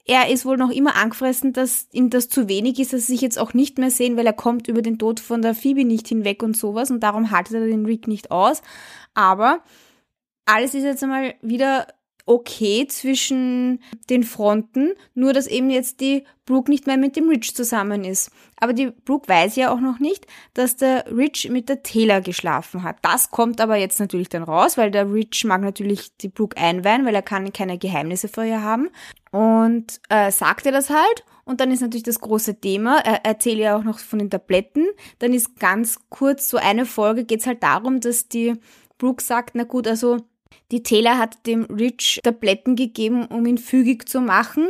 Er 0.05 0.29
ist 0.29 0.45
wohl 0.45 0.57
noch 0.57 0.71
immer 0.71 0.95
angefressen, 0.95 1.53
dass 1.53 1.87
ihm 1.91 2.09
das 2.09 2.27
zu 2.27 2.49
wenig 2.49 2.79
ist, 2.79 2.91
dass 2.91 3.05
sie 3.05 3.13
sich 3.13 3.21
jetzt 3.21 3.39
auch 3.39 3.53
nicht 3.53 3.77
mehr 3.77 3.91
sehen, 3.91 4.17
weil 4.17 4.25
er 4.25 4.33
kommt 4.33 4.67
über 4.67 4.81
den 4.81 4.97
Tod 4.97 5.19
von 5.19 5.41
der 5.41 5.53
Phoebe 5.53 5.85
nicht 5.85 6.07
hinweg 6.07 6.43
und 6.43 6.57
sowas 6.57 6.91
und 6.91 7.01
darum 7.01 7.31
haltet 7.31 7.53
er 7.53 7.67
den 7.67 7.85
Rick 7.85 8.07
nicht 8.07 8.31
aus. 8.31 8.61
Aber 9.13 9.63
alles 10.45 10.73
ist 10.73 10.83
jetzt 10.83 11.03
einmal 11.03 11.35
wieder 11.41 11.87
okay 12.25 12.87
zwischen 12.87 13.81
den 14.09 14.23
Fronten, 14.23 14.93
nur 15.13 15.33
dass 15.33 15.47
eben 15.47 15.69
jetzt 15.69 15.99
die 15.99 16.23
Brooke 16.45 16.69
nicht 16.69 16.87
mehr 16.87 16.97
mit 16.97 17.15
dem 17.15 17.29
Rich 17.29 17.55
zusammen 17.55 18.03
ist. 18.03 18.31
Aber 18.59 18.73
die 18.73 18.91
Brooke 18.91 19.27
weiß 19.27 19.55
ja 19.55 19.73
auch 19.73 19.79
noch 19.79 19.99
nicht, 19.99 20.27
dass 20.53 20.75
der 20.75 21.05
Rich 21.15 21.49
mit 21.49 21.69
der 21.69 21.83
Taylor 21.83 22.21
geschlafen 22.21 22.83
hat. 22.83 22.97
Das 23.01 23.31
kommt 23.31 23.61
aber 23.61 23.77
jetzt 23.77 23.99
natürlich 23.99 24.29
dann 24.29 24.43
raus, 24.43 24.77
weil 24.77 24.91
der 24.91 25.11
Rich 25.11 25.45
mag 25.45 25.61
natürlich 25.61 26.15
die 26.17 26.29
Brooke 26.29 26.57
einweihen, 26.57 27.05
weil 27.05 27.15
er 27.15 27.21
kann 27.21 27.53
keine 27.53 27.77
Geheimnisse 27.77 28.27
vor 28.27 28.43
ihr 28.43 28.61
haben. 28.61 28.89
Und 29.31 30.01
äh, 30.09 30.31
sagt 30.31 30.65
er 30.65 30.71
das 30.71 30.89
halt. 30.89 31.23
Und 31.43 31.59
dann 31.59 31.71
ist 31.71 31.81
natürlich 31.81 32.03
das 32.03 32.21
große 32.21 32.59
Thema, 32.59 32.99
er 32.99 33.25
erzählt 33.25 33.57
ja 33.57 33.75
auch 33.75 33.83
noch 33.83 33.99
von 33.99 34.19
den 34.19 34.29
Tabletten. 34.29 34.85
Dann 35.19 35.33
ist 35.33 35.59
ganz 35.59 35.99
kurz 36.09 36.49
so 36.49 36.57
eine 36.57 36.85
Folge, 36.85 37.25
geht's 37.25 37.47
halt 37.47 37.63
darum, 37.63 37.99
dass 37.99 38.27
die 38.27 38.53
Brooke 38.97 39.23
sagt, 39.23 39.55
na 39.55 39.63
gut, 39.63 39.87
also 39.87 40.17
die 40.71 40.83
Taylor 40.83 41.17
hat 41.17 41.45
dem 41.45 41.63
Rich 41.63 42.19
Tabletten 42.23 42.75
gegeben, 42.75 43.25
um 43.25 43.45
ihn 43.45 43.57
fügig 43.57 44.07
zu 44.07 44.21
machen, 44.21 44.69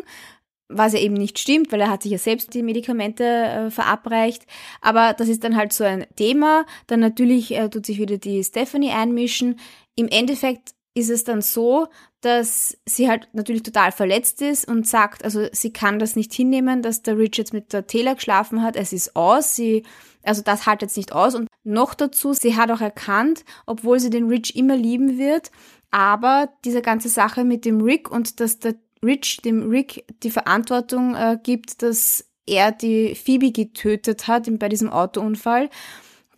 was 0.67 0.93
ja 0.93 0.99
eben 0.99 1.15
nicht 1.15 1.37
stimmt, 1.37 1.71
weil 1.71 1.81
er 1.81 1.89
hat 1.89 2.03
sich 2.03 2.11
ja 2.11 2.17
selbst 2.17 2.53
die 2.53 2.63
Medikamente 2.63 3.23
äh, 3.23 3.71
verabreicht. 3.71 4.45
Aber 4.81 5.13
das 5.13 5.27
ist 5.27 5.43
dann 5.43 5.55
halt 5.55 5.73
so 5.73 5.83
ein 5.83 6.05
Thema. 6.15 6.65
Dann 6.87 6.99
natürlich 6.99 7.53
äh, 7.53 7.69
tut 7.69 7.85
sich 7.85 7.99
wieder 7.99 8.17
die 8.17 8.43
Stephanie 8.43 8.91
einmischen. 8.91 9.59
Im 9.95 10.07
Endeffekt 10.07 10.73
ist 10.93 11.09
es 11.09 11.23
dann 11.23 11.41
so, 11.41 11.87
dass 12.19 12.77
sie 12.85 13.09
halt 13.09 13.29
natürlich 13.33 13.63
total 13.63 13.91
verletzt 13.91 14.41
ist 14.41 14.67
und 14.67 14.87
sagt, 14.87 15.23
also 15.23 15.47
sie 15.51 15.71
kann 15.71 15.99
das 15.99 16.15
nicht 16.15 16.33
hinnehmen, 16.33 16.81
dass 16.81 17.01
der 17.01 17.17
Rich 17.17 17.37
jetzt 17.37 17.53
mit 17.53 17.73
der 17.73 17.87
Taylor 17.87 18.15
geschlafen 18.15 18.61
hat. 18.61 18.75
Es 18.75 18.93
ist 18.93 19.15
aus. 19.15 19.55
Sie 19.55 19.83
also 20.23 20.41
das 20.41 20.65
halt 20.65 20.81
jetzt 20.81 20.97
nicht 20.97 21.13
aus. 21.13 21.35
Und 21.35 21.47
noch 21.63 21.93
dazu, 21.93 22.33
sie 22.33 22.55
hat 22.55 22.71
auch 22.71 22.81
erkannt, 22.81 23.43
obwohl 23.65 23.99
sie 23.99 24.09
den 24.09 24.27
Rich 24.27 24.55
immer 24.55 24.75
lieben 24.75 25.17
wird, 25.17 25.51
aber 25.89 26.49
diese 26.63 26.81
ganze 26.81 27.09
Sache 27.09 27.43
mit 27.43 27.65
dem 27.65 27.81
Rick 27.81 28.09
und 28.09 28.39
dass 28.39 28.59
der 28.59 28.75
Rich 29.03 29.37
dem 29.37 29.69
Rick 29.69 30.05
die 30.23 30.29
Verantwortung 30.29 31.15
äh, 31.15 31.37
gibt, 31.41 31.81
dass 31.81 32.25
er 32.45 32.71
die 32.71 33.15
Phoebe 33.15 33.51
getötet 33.51 34.27
hat 34.27 34.47
bei 34.59 34.69
diesem 34.69 34.89
Autounfall. 34.89 35.69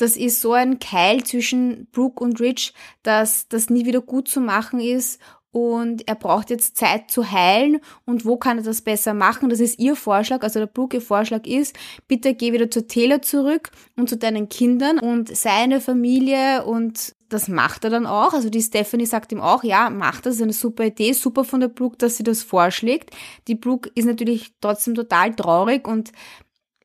Das 0.03 0.17
ist 0.17 0.41
so 0.41 0.51
ein 0.51 0.79
Keil 0.79 1.23
zwischen 1.23 1.87
Brooke 1.93 2.21
und 2.21 2.41
Rich, 2.41 2.73
dass 3.03 3.47
das 3.47 3.69
nie 3.69 3.85
wieder 3.85 4.01
gut 4.01 4.27
zu 4.27 4.41
machen 4.41 4.81
ist 4.81 5.17
und 5.53 6.05
er 6.09 6.15
braucht 6.15 6.49
jetzt 6.49 6.75
Zeit 6.75 7.09
zu 7.09 7.31
heilen 7.31 7.79
und 8.03 8.25
wo 8.25 8.35
kann 8.35 8.57
er 8.57 8.65
das 8.65 8.81
besser 8.81 9.13
machen? 9.13 9.47
Das 9.47 9.61
ist 9.61 9.79
ihr 9.79 9.95
Vorschlag, 9.95 10.43
also 10.43 10.59
der 10.59 10.67
Brooke 10.67 10.99
Vorschlag 10.99 11.47
ist, 11.47 11.77
bitte 12.09 12.33
geh 12.33 12.51
wieder 12.51 12.69
zur 12.69 12.85
Taylor 12.85 13.21
zurück 13.21 13.71
und 13.95 14.09
zu 14.09 14.17
deinen 14.17 14.49
Kindern 14.49 14.99
und 14.99 15.33
seine 15.33 15.79
Familie 15.79 16.65
und 16.65 17.15
das 17.29 17.47
macht 17.47 17.83
er 17.83 17.89
dann 17.89 18.05
auch. 18.05 18.33
Also 18.33 18.49
die 18.49 18.61
Stephanie 18.61 19.05
sagt 19.05 19.31
ihm 19.31 19.41
auch, 19.41 19.63
ja, 19.63 19.89
mach 19.89 20.21
das, 20.21 20.35
ist 20.35 20.41
eine 20.41 20.53
super 20.53 20.85
Idee, 20.85 21.13
super 21.13 21.45
von 21.45 21.61
der 21.61 21.69
Brooke, 21.69 21.97
dass 21.97 22.17
sie 22.17 22.23
das 22.23 22.43
vorschlägt. 22.43 23.11
Die 23.47 23.55
Brooke 23.55 23.89
ist 23.95 24.05
natürlich 24.05 24.53
trotzdem 24.59 24.95
total 24.95 25.33
traurig 25.33 25.87
und 25.87 26.11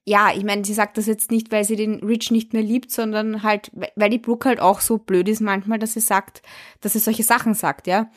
ja, 0.09 0.33
ich 0.35 0.43
meine, 0.43 0.65
sie 0.65 0.73
sagt 0.73 0.97
das 0.97 1.07
jetzt 1.07 1.31
nicht, 1.31 1.53
weil 1.53 1.65
sie 1.65 1.77
den 1.77 2.01
Rich 2.03 2.31
nicht 2.31 2.55
mehr 2.55 2.63
liebt, 2.63 2.91
sondern 2.91 3.43
halt, 3.43 3.71
weil 3.95 4.09
die 4.09 4.19
Brooke 4.19 4.49
halt 4.49 4.59
auch 4.59 4.81
so 4.81 4.97
blöd 4.97 5.29
ist 5.29 5.41
manchmal, 5.41 5.79
dass 5.79 5.93
sie 5.93 6.01
sagt, 6.01 6.41
dass 6.81 6.95
sie 6.95 6.99
solche 6.99 7.23
Sachen 7.23 7.53
sagt, 7.53 7.87
ja. 7.87 8.11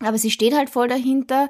Aber 0.00 0.18
sie 0.18 0.30
steht 0.30 0.54
halt 0.54 0.68
voll 0.68 0.88
dahinter. 0.88 1.48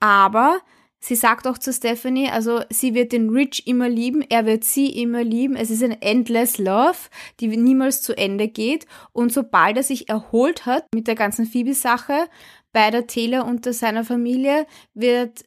Aber 0.00 0.60
sie 0.98 1.14
sagt 1.14 1.46
auch 1.46 1.58
zu 1.58 1.74
Stephanie, 1.74 2.30
also 2.30 2.62
sie 2.70 2.94
wird 2.94 3.12
den 3.12 3.28
Rich 3.28 3.66
immer 3.66 3.88
lieben, 3.88 4.24
er 4.28 4.46
wird 4.46 4.64
sie 4.64 4.88
immer 4.88 5.22
lieben. 5.22 5.56
Es 5.56 5.70
ist 5.70 5.82
ein 5.82 6.00
endless 6.00 6.56
love, 6.56 6.96
die 7.40 7.48
niemals 7.48 8.00
zu 8.00 8.16
Ende 8.16 8.48
geht. 8.48 8.86
Und 9.12 9.30
sobald 9.30 9.76
er 9.76 9.82
sich 9.82 10.08
erholt 10.08 10.64
hat 10.64 10.86
mit 10.94 11.06
der 11.06 11.16
ganzen 11.16 11.44
Phoebe-Sache 11.44 12.28
bei 12.72 12.90
der 12.90 13.06
Taylor 13.06 13.44
und 13.46 13.70
seiner 13.74 14.04
Familie, 14.04 14.66
wird 14.94 15.44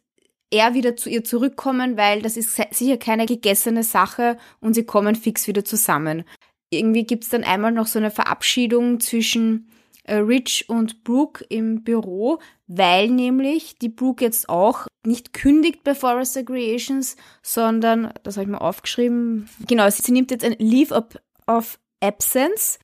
er 0.51 0.73
wieder 0.73 0.95
zu 0.95 1.09
ihr 1.09 1.23
zurückkommen, 1.23 1.97
weil 1.97 2.21
das 2.21 2.37
ist 2.37 2.55
sicher 2.71 2.97
keine 2.97 3.25
gegessene 3.25 3.83
Sache 3.83 4.37
und 4.59 4.73
sie 4.73 4.85
kommen 4.85 5.15
fix 5.15 5.47
wieder 5.47 5.63
zusammen. 5.63 6.23
Irgendwie 6.71 7.03
gibt's 7.03 7.29
dann 7.29 7.43
einmal 7.43 7.71
noch 7.71 7.87
so 7.87 7.99
eine 7.99 8.11
Verabschiedung 8.11 8.99
zwischen 8.99 9.69
äh, 10.03 10.15
Rich 10.15 10.69
und 10.69 11.03
Brooke 11.03 11.45
im 11.49 11.83
Büro, 11.83 12.39
weil 12.67 13.09
nämlich 13.09 13.77
die 13.77 13.89
Brooke 13.89 14.23
jetzt 14.23 14.49
auch 14.49 14.87
nicht 15.05 15.33
kündigt 15.33 15.83
bei 15.83 15.95
Forrester 15.95 16.43
Creations, 16.43 17.15
sondern, 17.41 18.11
das 18.23 18.37
habe 18.37 18.43
ich 18.45 18.49
mal 18.49 18.57
aufgeschrieben, 18.57 19.49
genau, 19.67 19.89
sie 19.89 20.11
nimmt 20.11 20.31
jetzt 20.31 20.43
ein 20.43 20.55
Leave 20.59 21.05
of 21.47 21.79
Absence. 22.01 22.79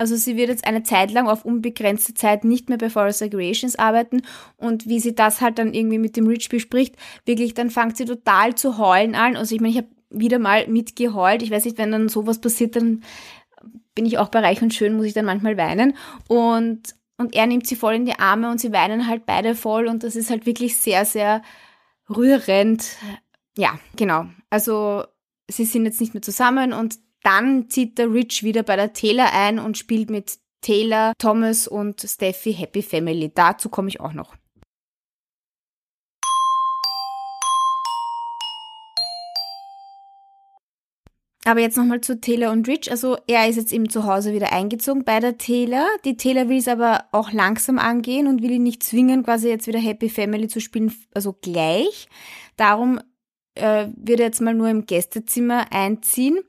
Also 0.00 0.16
sie 0.16 0.34
wird 0.34 0.48
jetzt 0.48 0.66
eine 0.66 0.82
Zeit 0.82 1.10
lang 1.10 1.28
auf 1.28 1.44
unbegrenzte 1.44 2.14
Zeit 2.14 2.42
nicht 2.42 2.70
mehr 2.70 2.78
bei 2.78 2.88
Forrester 2.88 3.28
Creations 3.28 3.76
arbeiten 3.76 4.22
und 4.56 4.88
wie 4.88 4.98
sie 4.98 5.14
das 5.14 5.42
halt 5.42 5.58
dann 5.58 5.74
irgendwie 5.74 5.98
mit 5.98 6.16
dem 6.16 6.26
Rich 6.26 6.48
bespricht, 6.48 6.96
wirklich, 7.26 7.52
dann 7.52 7.68
fängt 7.68 7.98
sie 7.98 8.06
total 8.06 8.54
zu 8.54 8.78
heulen 8.78 9.14
an. 9.14 9.36
Also 9.36 9.54
ich 9.54 9.60
meine, 9.60 9.72
ich 9.72 9.76
habe 9.76 9.88
wieder 10.08 10.38
mal 10.38 10.66
mitgeheult. 10.68 11.42
Ich 11.42 11.50
weiß 11.50 11.66
nicht, 11.66 11.76
wenn 11.76 11.92
dann 11.92 12.08
sowas 12.08 12.40
passiert, 12.40 12.76
dann 12.76 13.04
bin 13.94 14.06
ich 14.06 14.16
auch 14.16 14.28
bei 14.28 14.40
Reich 14.40 14.62
und 14.62 14.72
Schön, 14.72 14.96
muss 14.96 15.04
ich 15.04 15.12
dann 15.12 15.26
manchmal 15.26 15.58
weinen. 15.58 15.94
Und, 16.28 16.94
und 17.18 17.34
er 17.34 17.46
nimmt 17.46 17.66
sie 17.66 17.76
voll 17.76 17.92
in 17.92 18.06
die 18.06 18.18
Arme 18.18 18.50
und 18.50 18.58
sie 18.58 18.72
weinen 18.72 19.06
halt 19.06 19.26
beide 19.26 19.54
voll 19.54 19.86
und 19.86 20.02
das 20.02 20.16
ist 20.16 20.30
halt 20.30 20.46
wirklich 20.46 20.78
sehr, 20.78 21.04
sehr 21.04 21.42
rührend. 22.08 22.96
Ja, 23.58 23.78
genau. 23.96 24.24
Also 24.48 25.04
sie 25.46 25.66
sind 25.66 25.84
jetzt 25.84 26.00
nicht 26.00 26.14
mehr 26.14 26.22
zusammen 26.22 26.72
und 26.72 26.98
dann 27.22 27.68
zieht 27.68 27.98
der 27.98 28.12
Rich 28.12 28.42
wieder 28.42 28.62
bei 28.62 28.76
der 28.76 28.92
Taylor 28.92 29.32
ein 29.32 29.58
und 29.58 29.78
spielt 29.78 30.10
mit 30.10 30.38
Taylor, 30.62 31.12
Thomas 31.18 31.66
und 31.66 32.00
Steffi 32.00 32.52
Happy 32.52 32.82
Family. 32.82 33.32
Dazu 33.34 33.68
komme 33.68 33.88
ich 33.88 34.00
auch 34.00 34.12
noch. 34.12 34.34
Aber 41.46 41.60
jetzt 41.60 41.78
nochmal 41.78 42.02
zu 42.02 42.20
Taylor 42.20 42.52
und 42.52 42.68
Rich. 42.68 42.90
Also 42.90 43.16
er 43.26 43.48
ist 43.48 43.56
jetzt 43.56 43.72
eben 43.72 43.88
zu 43.88 44.04
Hause 44.04 44.34
wieder 44.34 44.52
eingezogen 44.52 45.04
bei 45.04 45.20
der 45.20 45.38
Taylor. 45.38 45.86
Die 46.04 46.16
Taylor 46.16 46.48
will 46.48 46.58
es 46.58 46.68
aber 46.68 47.06
auch 47.12 47.32
langsam 47.32 47.78
angehen 47.78 48.26
und 48.26 48.42
will 48.42 48.52
ihn 48.52 48.62
nicht 48.62 48.82
zwingen, 48.82 49.24
quasi 49.24 49.48
jetzt 49.48 49.66
wieder 49.66 49.78
Happy 49.78 50.10
Family 50.10 50.48
zu 50.48 50.60
spielen, 50.60 50.94
also 51.14 51.32
gleich. 51.32 52.08
Darum 52.56 53.00
äh, 53.54 53.88
wird 53.96 54.20
er 54.20 54.26
jetzt 54.26 54.42
mal 54.42 54.54
nur 54.54 54.68
im 54.68 54.84
Gästezimmer 54.84 55.72
einziehen. 55.72 56.40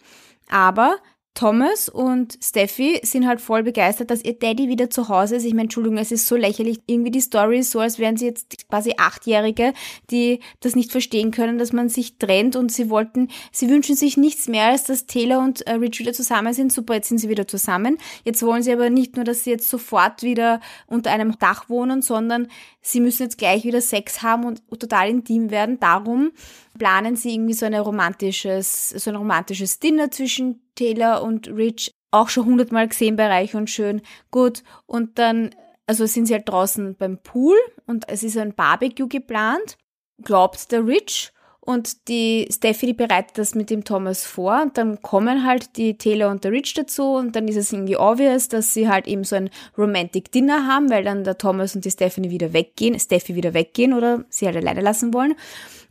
Aber 0.52 0.98
Thomas 1.34 1.88
und 1.88 2.38
Steffi 2.44 3.00
sind 3.04 3.26
halt 3.26 3.40
voll 3.40 3.64
begeistert, 3.64 4.12
dass 4.12 4.24
ihr 4.24 4.34
Daddy 4.34 4.68
wieder 4.68 4.90
zu 4.90 5.08
Hause 5.08 5.38
ist. 5.38 5.46
Ich 5.46 5.54
meine, 5.54 5.64
Entschuldigung, 5.64 5.98
es 5.98 6.12
ist 6.12 6.28
so 6.28 6.36
lächerlich. 6.36 6.80
Irgendwie 6.88 7.10
die 7.10 7.22
Story 7.22 7.60
ist 7.60 7.72
so, 7.72 7.80
als 7.80 8.00
wären 8.00 8.18
sie 8.18 8.26
jetzt 8.26 8.68
quasi 8.68 8.96
Achtjährige, 8.98 9.74
die 10.10 10.42
das 10.60 10.76
nicht 10.76 10.92
verstehen 10.92 11.32
können, 11.32 11.58
dass 11.58 11.72
man 11.72 11.88
sich 11.88 12.18
trennt 12.18 12.58
und 12.58 12.72
sie 12.72 12.90
wollten, 12.90 13.30
sie 13.54 13.70
wünschen 13.70 13.96
sich 13.96 14.18
nichts 14.18 14.50
mehr, 14.50 14.66
als 14.66 14.84
dass 14.84 15.06
Taylor 15.06 15.40
und 15.40 15.62
äh, 15.68 15.74
Rich 15.74 16.00
wieder 16.00 16.14
zusammen 16.14 16.54
sind. 16.54 16.74
Super, 16.74 16.96
jetzt 16.96 17.08
sind 17.08 17.20
sie 17.20 17.30
wieder 17.30 17.48
zusammen. 17.48 17.98
Jetzt 18.26 18.44
wollen 18.44 18.62
sie 18.62 18.74
aber 18.74 18.90
nicht 18.90 19.16
nur, 19.16 19.24
dass 19.24 19.46
sie 19.46 19.52
jetzt 19.52 19.70
sofort 19.70 20.24
wieder 20.24 20.60
unter 20.88 21.12
einem 21.12 21.40
Dach 21.40 21.70
wohnen, 21.70 22.02
sondern 22.02 22.50
sie 22.82 23.00
müssen 23.00 23.24
jetzt 23.24 23.38
gleich 23.38 23.64
wieder 23.64 23.82
Sex 23.82 24.22
haben 24.22 24.44
und 24.44 24.62
total 24.80 25.10
intim 25.10 25.50
werden. 25.50 25.80
Darum 25.80 26.32
planen 26.78 27.16
sie 27.16 27.34
irgendwie 27.34 27.54
so, 27.54 27.66
eine 27.66 27.80
romantisches, 27.80 28.90
so 28.90 29.12
ein 29.12 29.16
romantisches 29.16 29.80
Dinner 29.80 30.12
zwischen 30.12 30.62
Taylor 30.82 31.22
und 31.22 31.48
Rich. 31.48 31.94
Auch 32.10 32.30
schon 32.30 32.46
hundertmal 32.46 32.88
gesehen 32.88 33.16
bei 33.16 33.28
Reich 33.28 33.56
und 33.56 33.70
Schön. 33.70 34.02
Gut. 34.32 34.64
Und 34.88 35.20
dann, 35.20 35.52
also 35.86 36.08
sind 36.08 36.26
sie 36.26 36.34
halt 36.34 36.50
draußen 36.50 36.96
beim 36.96 37.20
Pool 37.20 37.56
und 37.86 38.10
es 38.10 38.24
ist 38.24 38.36
ein 38.38 38.56
Barbecue 38.56 39.08
geplant. 39.08 39.78
Glaubt 40.24 40.72
der 40.72 40.86
Rich. 40.86 41.32
Und 41.64 42.08
die 42.08 42.48
Stephanie 42.52 42.94
bereitet 42.94 43.38
das 43.38 43.54
mit 43.54 43.70
dem 43.70 43.84
Thomas 43.84 44.26
vor 44.26 44.64
und 44.64 44.80
dann 44.80 45.00
kommen 45.04 45.46
halt 45.46 45.78
die 45.78 45.96
Taylor 45.96 46.32
und 46.32 46.44
der 46.44 46.52
Rich 46.52 46.74
dazu 46.74 47.14
und 47.14 47.36
dann 47.36 47.48
ist 47.48 47.56
es 47.56 47.72
irgendwie 47.72 47.98
obvious, 47.98 48.48
dass 48.48 48.74
sie 48.74 48.90
halt 48.90 49.08
eben 49.08 49.24
so 49.24 49.36
ein 49.36 49.52
Romantic 49.78 50.32
Dinner 50.32 50.66
haben, 50.66 50.90
weil 50.90 51.04
dann 51.04 51.24
der 51.24 51.38
Thomas 51.38 51.76
und 51.76 51.86
die 51.86 51.92
Stephanie 51.92 52.32
wieder 52.32 52.52
weggehen, 52.54 53.00
Steffi 53.00 53.36
wieder 53.36 53.54
weggehen 53.54 53.94
oder 53.94 54.26
sie 54.30 54.48
halt 54.48 54.58
alleine 54.58 54.82
lassen 54.82 55.14
wollen. 55.14 55.36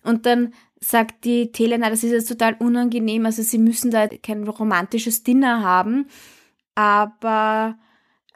Und 0.03 0.27
dann 0.27 0.55
sagt 0.81 1.25
die 1.25 1.53
Taylor, 1.53 1.79
na, 1.79 1.91
das 1.91 2.03
ist 2.05 2.13
jetzt 2.13 2.29
total 2.29 2.55
unangenehm, 2.55 3.27
also 3.27 3.43
sie 3.43 3.59
müssen 3.59 3.91
da 3.91 4.09
kein 4.09 4.49
romantisches 4.49 5.23
Dinner 5.23 5.63
haben, 5.63 6.07
aber 6.75 7.79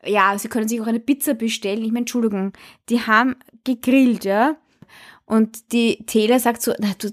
ja, 0.04 0.36
sie 0.38 0.48
können 0.48 0.68
sich 0.68 0.80
auch 0.80 0.86
eine 0.86 1.00
Pizza 1.00 1.32
bestellen. 1.32 1.82
Ich 1.82 1.88
meine, 1.88 2.00
Entschuldigung, 2.00 2.52
die 2.90 3.00
haben 3.00 3.36
gegrillt, 3.64 4.24
ja. 4.24 4.56
Und 5.24 5.72
die 5.72 6.04
Taylor 6.04 6.38
sagt 6.38 6.60
so, 6.60 6.74
na, 6.78 6.88
du, 6.98 7.10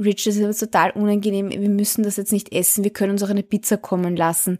Rich, 0.00 0.24
das 0.24 0.36
ist 0.36 0.44
aber 0.44 0.54
total 0.54 0.90
unangenehm, 0.92 1.50
wir 1.50 1.70
müssen 1.70 2.04
das 2.04 2.18
jetzt 2.18 2.32
nicht 2.32 2.52
essen, 2.52 2.84
wir 2.84 2.92
können 2.92 3.12
uns 3.12 3.22
auch 3.22 3.30
eine 3.30 3.42
Pizza 3.42 3.78
kommen 3.78 4.16
lassen. 4.16 4.58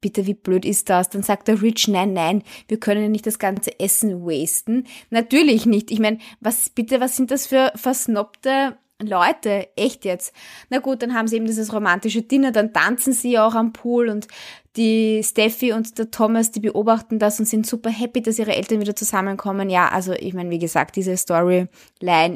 Bitte, 0.00 0.26
wie 0.26 0.34
blöd 0.34 0.64
ist 0.64 0.90
das? 0.90 1.08
Dann 1.08 1.24
sagt 1.24 1.48
der 1.48 1.60
Rich, 1.62 1.88
nein, 1.88 2.12
nein, 2.12 2.44
wir 2.68 2.78
können 2.78 3.02
ja 3.02 3.08
nicht 3.08 3.26
das 3.26 3.40
ganze 3.40 3.80
Essen 3.80 4.24
wasten. 4.24 4.86
Natürlich 5.10 5.66
nicht. 5.66 5.90
Ich 5.90 5.98
meine, 5.98 6.18
was, 6.38 6.70
bitte, 6.70 7.00
was 7.00 7.16
sind 7.16 7.32
das 7.32 7.46
für 7.46 7.72
versnobte 7.74 8.76
Leute, 9.00 9.68
echt 9.76 10.04
jetzt. 10.04 10.34
Na 10.70 10.78
gut, 10.78 11.02
dann 11.02 11.14
haben 11.14 11.28
sie 11.28 11.36
eben 11.36 11.46
dieses 11.46 11.72
romantische 11.72 12.22
Dinner, 12.22 12.50
dann 12.50 12.72
tanzen 12.72 13.12
sie 13.12 13.38
auch 13.38 13.54
am 13.54 13.72
Pool 13.72 14.08
und 14.08 14.26
die 14.76 15.22
Steffi 15.22 15.72
und 15.72 15.98
der 15.98 16.10
Thomas, 16.10 16.50
die 16.50 16.60
beobachten 16.60 17.20
das 17.20 17.38
und 17.38 17.46
sind 17.46 17.66
super 17.66 17.90
happy, 17.90 18.22
dass 18.22 18.38
ihre 18.38 18.54
Eltern 18.54 18.80
wieder 18.80 18.96
zusammenkommen. 18.96 19.70
Ja, 19.70 19.88
also 19.88 20.12
ich 20.12 20.34
meine, 20.34 20.50
wie 20.50 20.58
gesagt, 20.58 20.96
diese 20.96 21.16
Storyline 21.16 21.68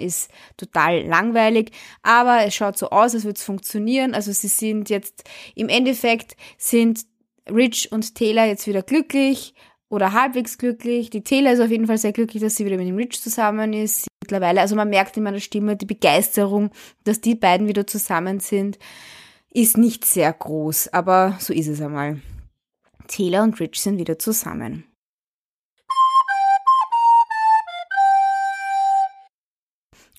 ist 0.01 0.31
total 0.57 1.03
langweilig, 1.05 1.73
aber 2.03 2.45
es 2.45 2.55
schaut 2.55 2.79
so 2.79 2.91
aus, 2.91 3.15
als 3.15 3.25
würde 3.25 3.39
es 3.39 3.45
funktionieren. 3.45 4.15
Also 4.15 4.33
sie 4.33 4.49
sind 4.49 4.89
jetzt 4.89 5.25
im 5.57 5.69
Endeffekt 5.69 6.37
sind 6.59 7.07
Rich 7.51 7.91
und 7.91 8.15
Taylor 8.15 8.45
jetzt 8.45 8.69
wieder 8.69 8.83
glücklich 8.83 9.55
oder 9.93 10.15
halbwegs 10.15 10.57
glücklich. 10.57 11.11
Die 11.11 11.23
Taylor 11.23 11.53
ist 11.53 11.61
auf 11.61 11.71
jeden 11.71 11.87
Fall 11.87 11.99
sehr 11.99 12.13
glücklich, 12.13 12.43
dass 12.43 12.57
sie 12.57 12.65
wieder 12.65 12.79
mit 12.79 12.89
dem 12.89 12.97
Rich 12.97 13.21
zusammen 13.21 13.75
ist. 13.75 14.09
Mittlerweile, 14.23 14.63
also 14.63 14.75
man 14.75 14.89
merkt 14.89 15.19
in 15.19 15.23
meiner 15.23 15.39
Stimme 15.39 15.77
die 15.77 15.85
Begeisterung, 15.85 16.71
dass 17.05 17.21
die 17.21 17.35
beiden 17.35 17.69
wieder 17.69 17.87
zusammen 17.87 18.41
sind, 18.41 18.79
ist 19.51 19.77
nicht 19.77 20.07
sehr 20.07 20.33
groß, 20.33 20.89
aber 20.95 21.37
so 21.39 21.53
ist 21.53 21.69
es 21.69 21.83
einmal. 21.83 22.23
Taylor 23.07 23.43
und 23.43 23.61
Rich 23.61 23.81
sind 23.81 23.99
wieder 23.99 24.19
zusammen. 24.19 24.85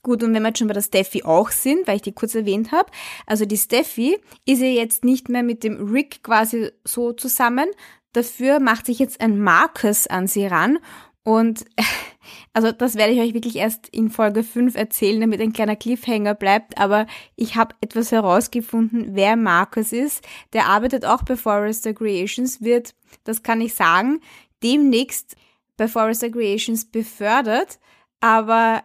Gut, 0.04 0.22
und 0.22 0.36
wenn 0.36 0.44
wir 0.44 0.50
jetzt 0.50 0.60
schon 0.60 0.68
bei 0.68 0.74
der 0.74 0.82
Steffi 0.82 1.24
auch 1.24 1.50
sind, 1.50 1.88
weil 1.88 1.96
ich 1.96 2.02
die 2.04 2.12
kurz 2.12 2.36
erwähnt 2.36 2.74
habe, 2.74 2.92
also 3.26 3.46
die 3.46 3.58
Steffi 3.58 4.20
ist 4.46 4.60
ja 4.60 4.68
jetzt 4.68 5.04
nicht 5.04 5.30
mehr 5.30 5.44
mit 5.44 5.64
dem 5.64 5.92
Rick 5.92 6.22
quasi 6.24 6.70
so 6.84 7.14
zusammen. 7.14 7.72
Dafür 8.14 8.60
macht 8.60 8.86
sich 8.86 9.00
jetzt 9.00 9.22
ein 9.22 9.40
Marcus 9.40 10.08
an 10.08 10.28
sie 10.28 10.46
ran 10.46 10.80
und 11.24 11.66
also 12.54 12.72
das 12.72 12.96
werde 12.96 13.14
ich 13.14 13.22
euch 13.22 13.34
wirklich 13.34 13.56
erst 13.56 13.88
in 13.90 14.10
Folge 14.10 14.44
5 14.44 14.76
erzählen, 14.76 15.22
damit 15.22 15.42
ein 15.42 15.54
kleiner 15.54 15.76
Cliffhanger 15.76 16.36
bleibt. 16.36 16.78
Aber 16.78 17.08
ich 17.36 17.56
habe 17.56 17.76
etwas 17.82 18.12
herausgefunden, 18.12 19.16
wer 19.16 19.36
Marcus 19.36 19.92
ist. 19.92 20.24
Der 20.52 20.68
arbeitet 20.68 21.06
auch 21.06 21.24
bei 21.24 21.36
Forrester 21.36 21.94
Creations, 21.94 22.62
wird, 22.62 22.94
das 23.24 23.44
kann 23.44 23.62
ich 23.62 23.74
sagen, 23.74 24.20
demnächst 24.62 25.36
bei 25.78 25.88
Forrester 25.88 26.30
Creations 26.30 26.86
befördert. 26.86 27.80
Aber 28.20 28.84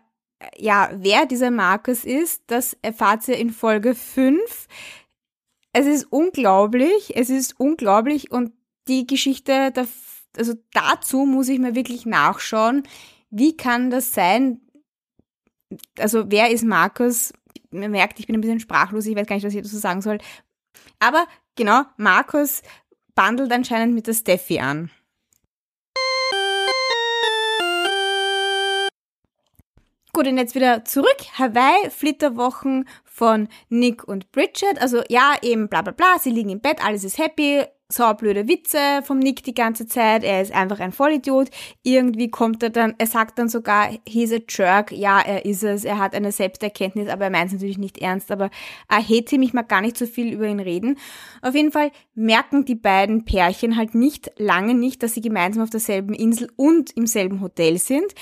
ja, 0.57 0.91
wer 0.95 1.27
dieser 1.27 1.51
Markus 1.51 2.05
ist, 2.05 2.43
das 2.47 2.77
erfahrt 2.83 3.27
ihr 3.27 3.37
in 3.37 3.51
Folge 3.51 3.95
5. 3.95 4.69
Es 5.73 5.87
ist 5.87 6.05
unglaublich, 6.11 7.17
es 7.17 7.31
ist 7.31 7.59
unglaublich 7.59 8.31
und 8.31 8.53
die 8.89 9.07
Geschichte, 9.07 9.73
also 10.37 10.55
dazu 10.73 11.27
muss 11.27 11.49
ich 11.49 11.59
mir 11.59 11.75
wirklich 11.75 12.07
nachschauen, 12.07 12.83
wie 13.31 13.57
kann 13.57 13.91
das 13.91 14.15
sein? 14.15 14.61
Also 15.99 16.31
wer 16.31 16.51
ist 16.51 16.65
Markus? 16.65 17.33
Man 17.71 17.91
merkt, 17.91 18.19
ich 18.19 18.27
bin 18.27 18.37
ein 18.37 18.41
bisschen 18.41 18.61
sprachlos, 18.61 19.07
ich 19.07 19.15
weiß 19.15 19.27
gar 19.27 19.37
nicht, 19.37 19.45
was 19.45 19.55
ich 19.55 19.63
dazu 19.63 19.77
sagen 19.77 20.01
soll. 20.01 20.19
Aber 20.99 21.27
genau, 21.55 21.83
Markus 21.97 22.63
bandelt 23.15 23.53
anscheinend 23.53 23.95
mit 23.95 24.07
der 24.07 24.15
Steffi 24.15 24.61
an. 24.61 24.91
Gut, 30.15 30.27
und 30.27 30.39
jetzt 30.39 30.55
wieder 30.55 30.85
zurück. 30.85 31.19
Hawaii, 31.39 31.91
Flitterwochen 31.91 32.89
von 33.05 33.49
Nick 33.69 34.03
und 34.03 34.33
Bridget. 34.33 34.81
Also 34.81 35.03
ja, 35.09 35.37
eben 35.43 35.69
bla 35.69 35.83
bla 35.83 35.93
bla, 35.93 36.19
sie 36.19 36.31
liegen 36.31 36.51
im 36.51 36.61
Bett, 36.61 36.85
alles 36.85 37.05
ist 37.05 37.19
happy. 37.19 37.65
Saublöde 37.91 38.49
Witze 38.49 39.01
vom 39.03 39.19
Nick 39.19 39.45
die 39.45 39.55
ganze 39.55 39.87
Zeit. 39.87 40.23
Er 40.23 40.43
ist 40.43 40.53
einfach 40.53 40.79
ein 40.79 40.93
Vollidiot. 40.93 41.49
Irgendwie 41.83 42.31
kommt 42.31 42.63
er 42.63 42.69
dann, 42.69 42.95
er 42.99 43.07
sagt 43.07 43.39
dann 43.39 43.49
sogar, 43.49 43.89
he's 44.07 44.31
a 44.31 44.41
jerk. 44.47 44.93
Ja, 44.93 45.21
er 45.21 45.47
ist 45.47 45.65
es. 45.65 45.87
Er 45.87 45.97
hat 45.97 46.15
eine 46.15 46.31
Selbsterkenntnis, 46.31 47.09
aber 47.09 47.25
er 47.25 47.31
meint 47.31 47.47
es 47.47 47.55
natürlich 47.55 47.79
nicht 47.79 47.97
ernst. 47.97 48.31
Aber 48.31 48.51
er 48.91 49.03
hätte 49.03 49.39
mich 49.39 49.55
mal 49.55 49.63
gar 49.63 49.81
nicht 49.81 49.97
so 49.97 50.05
viel 50.05 50.35
über 50.35 50.47
ihn 50.47 50.61
reden. 50.61 50.99
Auf 51.41 51.55
jeden 51.55 51.73
Fall 51.73 51.91
merken 52.15 52.67
die 52.67 52.75
beiden 52.75 53.25
Pärchen 53.25 53.77
halt 53.77 53.95
nicht, 53.95 54.33
lange 54.37 54.75
nicht, 54.75 55.03
dass 55.03 55.15
sie 55.15 55.23
gemeinsam 55.23 55.63
auf 55.63 55.71
derselben 55.71 56.13
Insel 56.13 56.51
und 56.57 56.95
im 56.95 57.07
selben 57.07 57.41
Hotel 57.41 57.79
sind. 57.79 58.15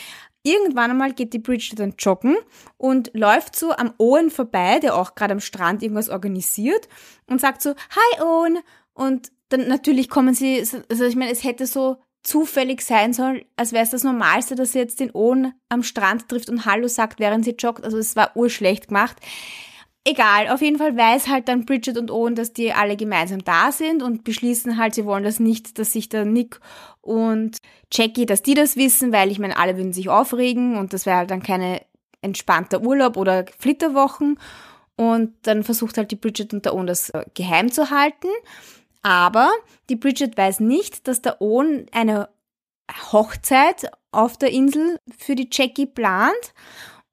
Irgendwann 0.45 0.93
einmal 0.93 1.13
geht 1.13 1.33
die 1.33 1.41
Bridget 1.41 1.81
dann 1.81 1.95
joggen 1.99 2.37
und 2.77 3.11
läuft 3.15 3.57
so 3.57 3.73
am 3.73 3.95
Owen 3.99 4.31
vorbei, 4.31 4.79
der 4.79 4.95
auch 4.95 5.17
gerade 5.17 5.33
am 5.33 5.41
Strand 5.41 5.83
irgendwas 5.83 6.09
organisiert 6.09 6.89
und 7.27 7.41
sagt 7.41 7.63
so, 7.63 7.71
Hi 7.71 8.23
Owen! 8.23 8.61
Und 8.95 9.31
dann 9.49 9.69
natürlich 9.69 10.09
kommen 10.09 10.35
sie, 10.35 10.59
also 10.91 11.05
ich 11.05 11.17
meine, 11.17 11.31
es 11.31 11.45
hätte 11.45 11.67
so 11.67 11.97
zufällig 12.23 12.83
sein 12.83 13.13
sollen, 13.13 13.43
als 13.57 13.73
wäre 13.73 13.85
es 13.85 13.91
das 13.91 14.03
Normalste, 14.03 14.57
dass 14.57 14.73
sie 14.73 14.81
jetzt 14.81 14.99
den 14.99 15.15
Owen 15.15 15.55
am 15.69 15.85
Strand 15.85 16.29
trifft 16.29 16.49
und 16.51 16.67
Hallo 16.67 16.89
sagt, 16.89 17.21
während 17.21 17.45
sie 17.45 17.55
joggt. 17.57 17.85
Also 17.85 17.99
es 17.99 18.17
war 18.17 18.37
urschlecht 18.37 18.89
gemacht. 18.89 19.17
Egal, 20.05 20.49
auf 20.49 20.61
jeden 20.61 20.79
Fall 20.79 20.97
weiß 20.97 21.29
halt 21.29 21.49
dann 21.49 21.65
Bridget 21.65 21.99
und 21.99 22.11
Owen, 22.11 22.35
dass 22.35 22.53
die 22.53 22.73
alle 22.73 22.97
gemeinsam 22.97 23.45
da 23.45 23.73
sind 23.73 24.03
und 24.03 24.25
beschließen 24.25 24.77
halt, 24.77 24.95
sie 24.95 25.05
wollen 25.05 25.25
das 25.25 25.41
nicht, 25.41 25.79
dass 25.79 25.93
sich 25.93 26.09
der 26.09 26.25
Nick 26.25 26.61
und 27.01 27.59
Jackie, 27.93 28.27
dass 28.27 28.43
die 28.43 28.55
das 28.55 28.77
wissen, 28.77 29.13
weil 29.13 29.31
ich 29.31 29.39
meine, 29.39 29.57
alle 29.57 29.77
würden 29.77 29.93
sich 29.93 30.09
aufregen 30.09 30.77
und 30.77 30.93
das 30.93 31.07
wäre 31.07 31.19
halt 31.19 31.31
dann 31.31 31.43
keine 31.43 31.83
entspannter 32.23 32.83
Urlaub 32.83 33.17
oder 33.17 33.47
Flitterwochen. 33.59 34.39
Und 34.97 35.35
dann 35.43 35.63
versucht 35.63 35.99
halt 35.99 36.11
die 36.11 36.17
Bridget 36.17 36.55
und 36.55 36.65
der 36.65 36.75
Owen 36.75 36.87
das 36.87 37.11
äh, 37.11 37.25
geheim 37.35 37.71
zu 37.71 37.91
halten. 37.91 38.29
Aber 39.07 39.53
die 39.89 39.95
Bridget 39.95 40.37
weiß 40.37 40.59
nicht, 40.59 41.07
dass 41.07 41.23
der 41.23 41.41
Owen 41.41 41.87
eine 41.93 42.29
Hochzeit 43.13 43.89
auf 44.11 44.37
der 44.37 44.51
Insel 44.51 44.99
für 45.17 45.37
die 45.37 45.49
Jackie 45.49 45.87
plant. 45.87 46.53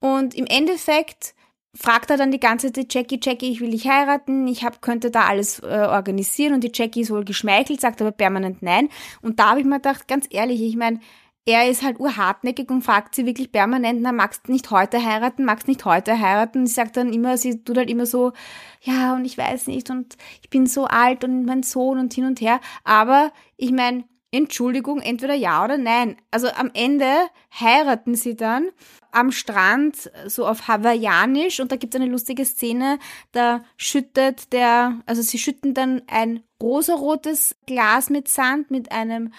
Und 0.00 0.34
im 0.34 0.46
Endeffekt 0.46 1.36
fragt 1.72 2.10
er 2.10 2.16
dann 2.16 2.32
die 2.32 2.40
ganze 2.40 2.72
Zeit 2.72 2.92
Jackie, 2.92 3.20
Jackie, 3.22 3.52
ich 3.52 3.60
will 3.60 3.70
dich 3.70 3.86
heiraten, 3.86 4.48
ich 4.48 4.64
hab, 4.64 4.82
könnte 4.82 5.12
da 5.12 5.26
alles 5.26 5.60
äh, 5.60 5.86
organisieren 5.88 6.54
und 6.54 6.64
die 6.64 6.72
Jackie 6.74 7.02
ist 7.02 7.12
wohl 7.12 7.24
geschmeichelt, 7.24 7.80
sagt 7.80 8.00
aber 8.00 8.10
permanent 8.10 8.60
nein. 8.60 8.88
Und 9.22 9.38
da 9.38 9.50
habe 9.50 9.60
ich 9.60 9.66
mir 9.66 9.76
gedacht, 9.76 10.08
ganz 10.08 10.26
ehrlich, 10.30 10.62
ich 10.62 10.74
meine, 10.74 10.98
er 11.46 11.68
ist 11.68 11.82
halt 11.82 12.00
urhartnäckig 12.00 12.70
und 12.70 12.82
fragt 12.82 13.14
sie 13.14 13.26
wirklich 13.26 13.52
permanent, 13.52 14.00
na, 14.00 14.12
magst 14.12 14.48
nicht 14.48 14.70
heute 14.70 15.04
heiraten, 15.04 15.44
magst 15.44 15.68
nicht 15.68 15.84
heute 15.84 16.18
heiraten? 16.18 16.66
Sie 16.66 16.72
sagt 16.72 16.96
dann 16.96 17.12
immer, 17.12 17.36
sie 17.36 17.62
tut 17.62 17.76
halt 17.76 17.90
immer 17.90 18.06
so, 18.06 18.32
ja, 18.80 19.14
und 19.14 19.24
ich 19.24 19.36
weiß 19.36 19.66
nicht, 19.66 19.90
und 19.90 20.16
ich 20.42 20.48
bin 20.48 20.66
so 20.66 20.86
alt 20.86 21.22
und 21.22 21.44
mein 21.44 21.62
Sohn 21.62 21.98
und 21.98 22.14
hin 22.14 22.24
und 22.24 22.40
her. 22.40 22.60
Aber 22.84 23.30
ich 23.56 23.72
meine, 23.72 24.04
Entschuldigung, 24.30 25.00
entweder 25.00 25.34
ja 25.34 25.62
oder 25.62 25.78
nein. 25.78 26.16
Also 26.30 26.48
am 26.48 26.70
Ende 26.74 27.12
heiraten 27.60 28.16
sie 28.16 28.34
dann 28.34 28.68
am 29.12 29.30
Strand, 29.30 30.10
so 30.26 30.46
auf 30.46 30.66
Hawaiianisch, 30.66 31.60
und 31.60 31.70
da 31.70 31.76
gibt 31.76 31.94
es 31.94 32.00
eine 32.00 32.10
lustige 32.10 32.44
Szene, 32.44 32.98
da 33.30 33.62
schüttet 33.76 34.52
der, 34.52 34.98
also 35.06 35.22
sie 35.22 35.38
schütten 35.38 35.72
dann 35.72 36.02
ein 36.08 36.42
rosarotes 36.60 37.54
Glas 37.66 38.10
mit 38.10 38.26
Sand 38.26 38.72
mit 38.72 38.90
einem 38.90 39.32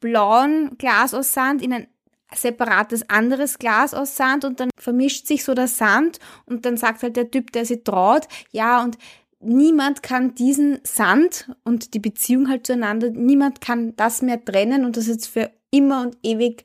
blauen 0.00 0.76
Glas 0.78 1.14
aus 1.14 1.32
Sand 1.32 1.62
in 1.62 1.72
ein 1.72 1.86
separates 2.34 3.08
anderes 3.08 3.58
Glas 3.58 3.94
aus 3.94 4.16
Sand 4.16 4.44
und 4.44 4.60
dann 4.60 4.70
vermischt 4.76 5.26
sich 5.26 5.44
so 5.44 5.54
der 5.54 5.68
Sand 5.68 6.18
und 6.44 6.66
dann 6.66 6.76
sagt 6.76 7.02
halt 7.02 7.16
der 7.16 7.30
Typ, 7.30 7.52
der 7.52 7.64
sie 7.64 7.82
traut, 7.82 8.26
ja 8.50 8.82
und 8.82 8.98
niemand 9.40 10.02
kann 10.02 10.34
diesen 10.34 10.80
Sand 10.82 11.50
und 11.64 11.94
die 11.94 12.00
Beziehung 12.00 12.48
halt 12.48 12.66
zueinander, 12.66 13.10
niemand 13.10 13.60
kann 13.60 13.94
das 13.96 14.22
mehr 14.22 14.44
trennen 14.44 14.84
und 14.84 14.96
das 14.96 15.06
jetzt 15.06 15.28
für 15.28 15.50
immer 15.70 16.02
und 16.02 16.16
ewig 16.22 16.64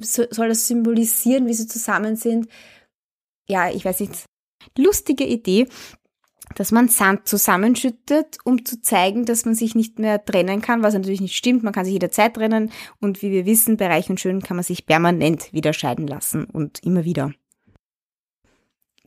soll 0.00 0.48
das 0.48 0.66
symbolisieren, 0.66 1.46
wie 1.46 1.54
sie 1.54 1.66
zusammen 1.66 2.16
sind. 2.16 2.48
Ja, 3.48 3.70
ich 3.70 3.84
weiß 3.84 4.00
nicht. 4.00 4.24
Lustige 4.78 5.24
Idee, 5.24 5.68
dass 6.56 6.72
man 6.72 6.88
Sand 6.88 7.28
zusammenschüttet, 7.28 8.38
um 8.42 8.64
zu 8.64 8.80
zeigen, 8.82 9.26
dass 9.26 9.44
man 9.44 9.54
sich 9.54 9.74
nicht 9.76 10.00
mehr 10.00 10.24
trennen 10.24 10.62
kann, 10.62 10.82
was 10.82 10.94
natürlich 10.94 11.20
nicht 11.20 11.36
stimmt. 11.36 11.62
Man 11.62 11.72
kann 11.72 11.84
sich 11.84 11.92
jederzeit 11.92 12.34
trennen 12.34 12.72
und 13.00 13.22
wie 13.22 13.30
wir 13.30 13.46
wissen, 13.46 13.76
bei 13.76 13.86
Reich 13.86 14.10
und 14.10 14.18
Schön 14.18 14.42
kann 14.42 14.56
man 14.56 14.64
sich 14.64 14.86
permanent 14.86 15.52
wieder 15.52 15.72
scheiden 15.72 16.08
lassen 16.08 16.46
und 16.46 16.82
immer 16.82 17.04
wieder. 17.04 17.32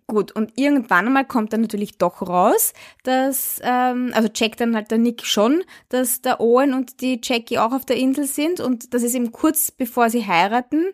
Gut, 0.05 0.31
und 0.31 0.53
irgendwann 0.57 1.07
einmal 1.07 1.25
kommt 1.25 1.53
dann 1.53 1.61
natürlich 1.61 1.97
doch 1.99 2.21
raus, 2.27 2.73
dass, 3.03 3.59
ähm, 3.63 4.11
also 4.13 4.27
checkt 4.27 4.59
dann 4.59 4.75
halt 4.75 4.89
der 4.89 4.97
Nick 4.97 5.23
schon, 5.23 5.63
dass 5.89 6.21
der 6.21 6.39
Owen 6.39 6.73
und 6.73 7.01
die 7.01 7.19
Jackie 7.21 7.59
auch 7.59 7.71
auf 7.73 7.85
der 7.85 7.97
Insel 7.97 8.25
sind 8.25 8.59
und 8.59 8.93
das 8.93 9.03
ist 9.03 9.13
eben 9.13 9.31
kurz 9.31 9.69
bevor 9.69 10.09
sie 10.09 10.25
heiraten, 10.25 10.85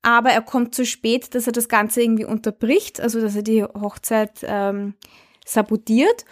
aber 0.00 0.30
er 0.30 0.40
kommt 0.40 0.74
zu 0.74 0.86
spät, 0.86 1.34
dass 1.34 1.46
er 1.46 1.52
das 1.52 1.68
Ganze 1.68 2.02
irgendwie 2.02 2.24
unterbricht, 2.24 3.00
also 3.00 3.20
dass 3.20 3.36
er 3.36 3.42
die 3.42 3.64
Hochzeit 3.64 4.40
ähm, 4.42 4.94
sabotiert. 5.44 6.24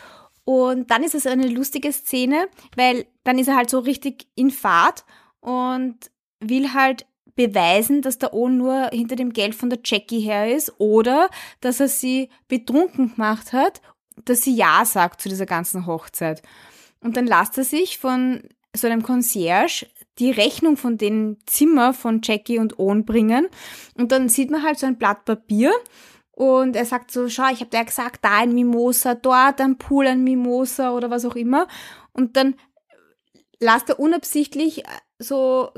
Und 0.44 0.90
dann 0.90 1.04
ist 1.04 1.14
es 1.14 1.26
eine 1.26 1.46
lustige 1.46 1.92
Szene, 1.92 2.48
weil 2.76 3.06
dann 3.24 3.38
ist 3.38 3.48
er 3.48 3.56
halt 3.56 3.70
so 3.70 3.78
richtig 3.78 4.26
in 4.34 4.50
Fahrt 4.50 5.04
und 5.40 5.96
will 6.40 6.72
halt 6.72 7.06
beweisen, 7.34 8.02
dass 8.02 8.18
der 8.18 8.34
Owen 8.34 8.58
nur 8.58 8.90
hinter 8.92 9.16
dem 9.16 9.32
Geld 9.32 9.54
von 9.54 9.70
der 9.70 9.78
Jackie 9.84 10.20
her 10.20 10.54
ist 10.54 10.74
oder 10.78 11.30
dass 11.60 11.80
er 11.80 11.88
sie 11.88 12.28
betrunken 12.48 13.12
gemacht 13.14 13.52
hat, 13.52 13.80
dass 14.24 14.42
sie 14.42 14.54
Ja 14.54 14.84
sagt 14.84 15.20
zu 15.20 15.28
dieser 15.28 15.46
ganzen 15.46 15.86
Hochzeit. 15.86 16.42
Und 17.00 17.16
dann 17.16 17.26
lasst 17.26 17.56
er 17.58 17.64
sich 17.64 17.98
von 17.98 18.42
so 18.76 18.86
einem 18.86 19.02
Concierge 19.02 19.86
die 20.18 20.30
Rechnung 20.30 20.76
von 20.76 20.98
den 20.98 21.38
Zimmer 21.46 21.94
von 21.94 22.20
Jackie 22.22 22.58
und 22.58 22.78
Owen 22.78 23.04
bringen 23.04 23.48
und 23.96 24.12
dann 24.12 24.28
sieht 24.28 24.50
man 24.50 24.62
halt 24.62 24.78
so 24.78 24.86
ein 24.86 24.98
Blatt 24.98 25.24
Papier 25.24 25.72
und 26.32 26.76
er 26.76 26.86
sagt 26.86 27.10
so, 27.10 27.28
schau, 27.28 27.50
ich 27.52 27.60
habe 27.60 27.70
dir 27.70 27.84
gesagt, 27.84 28.24
da 28.24 28.38
ein 28.38 28.54
Mimosa, 28.54 29.14
dort 29.14 29.60
ein 29.60 29.78
Pool, 29.78 30.06
ein 30.06 30.24
Mimosa 30.24 30.92
oder 30.92 31.10
was 31.10 31.24
auch 31.24 31.36
immer. 31.36 31.68
Und 32.12 32.36
dann 32.36 32.56
lasst 33.60 33.90
er 33.90 34.00
unabsichtlich 34.00 34.82
so 35.18 35.70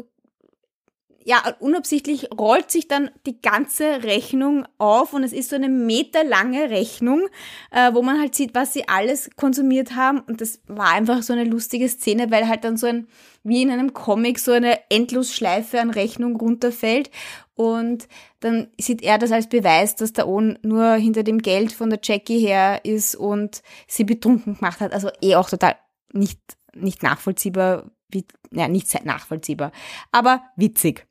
ja, 1.25 1.43
unabsichtlich 1.59 2.29
rollt 2.39 2.71
sich 2.71 2.87
dann 2.87 3.11
die 3.27 3.41
ganze 3.41 4.03
Rechnung 4.03 4.67
auf 4.77 5.15
und 5.15 5.25
es 5.25 5.33
ist 5.33 5.49
so 5.49 5.57
eine 5.57 5.71
meterlange 5.71 6.69
Rechnung, 6.69 7.29
äh, 7.71 7.95
wo 7.95 8.03
man 8.03 8.21
halt 8.21 8.35
sieht, 8.35 8.55
was 8.55 8.75
sie 8.75 8.89
alles 8.89 9.31
konsumiert 9.37 9.97
haben. 9.97 10.21
Und 10.21 10.43
das 10.43 10.61
war 10.67 10.93
einfach 10.93 11.23
so 11.23 11.33
eine 11.33 11.45
lustige 11.45 11.89
Szene, 11.89 12.31
weil 12.31 12.47
halt 12.47 12.65
dann 12.65 12.77
so 12.77 12.87
ein, 12.87 13.09
wie 13.43 13.63
in 13.63 13.71
einem 13.71 13.95
Comic, 13.95 14.39
so 14.39 14.53
eine 14.53 14.79
Endlosschleife 14.91 15.81
an 15.81 15.91
Rechnung 15.91 16.37
runterfällt. 16.37 17.11
Und 17.55 18.07
dann 18.41 18.69
sieht 18.79 19.03
er 19.03 19.17
das 19.17 19.33
als 19.33 19.49
Beweis, 19.49 19.97
dass 19.97 20.13
der 20.13 20.29
Owen 20.29 20.59
nur 20.63 20.93
hinter 20.95 21.23
dem 21.23 21.39
Geld 21.39 21.73
von 21.73 21.89
der 21.89 22.01
Jackie 22.03 22.41
her 22.41 22.85
ist 22.85 23.15
und 23.15 23.63
sie 23.87 24.05
betrunken 24.05 24.57
gemacht 24.57 24.81
hat. 24.81 24.93
Also 24.93 25.09
eh 25.23 25.37
auch 25.37 25.49
total 25.49 25.77
nicht, 26.13 26.39
nicht 26.75 27.03
nachvollziehbar, 27.03 27.91
wie, 28.11 28.27
ja, 28.51 28.69
nicht 28.69 29.05
nachvollziehbar, 29.05 29.73
aber 30.13 30.43
witzig. 30.57 31.07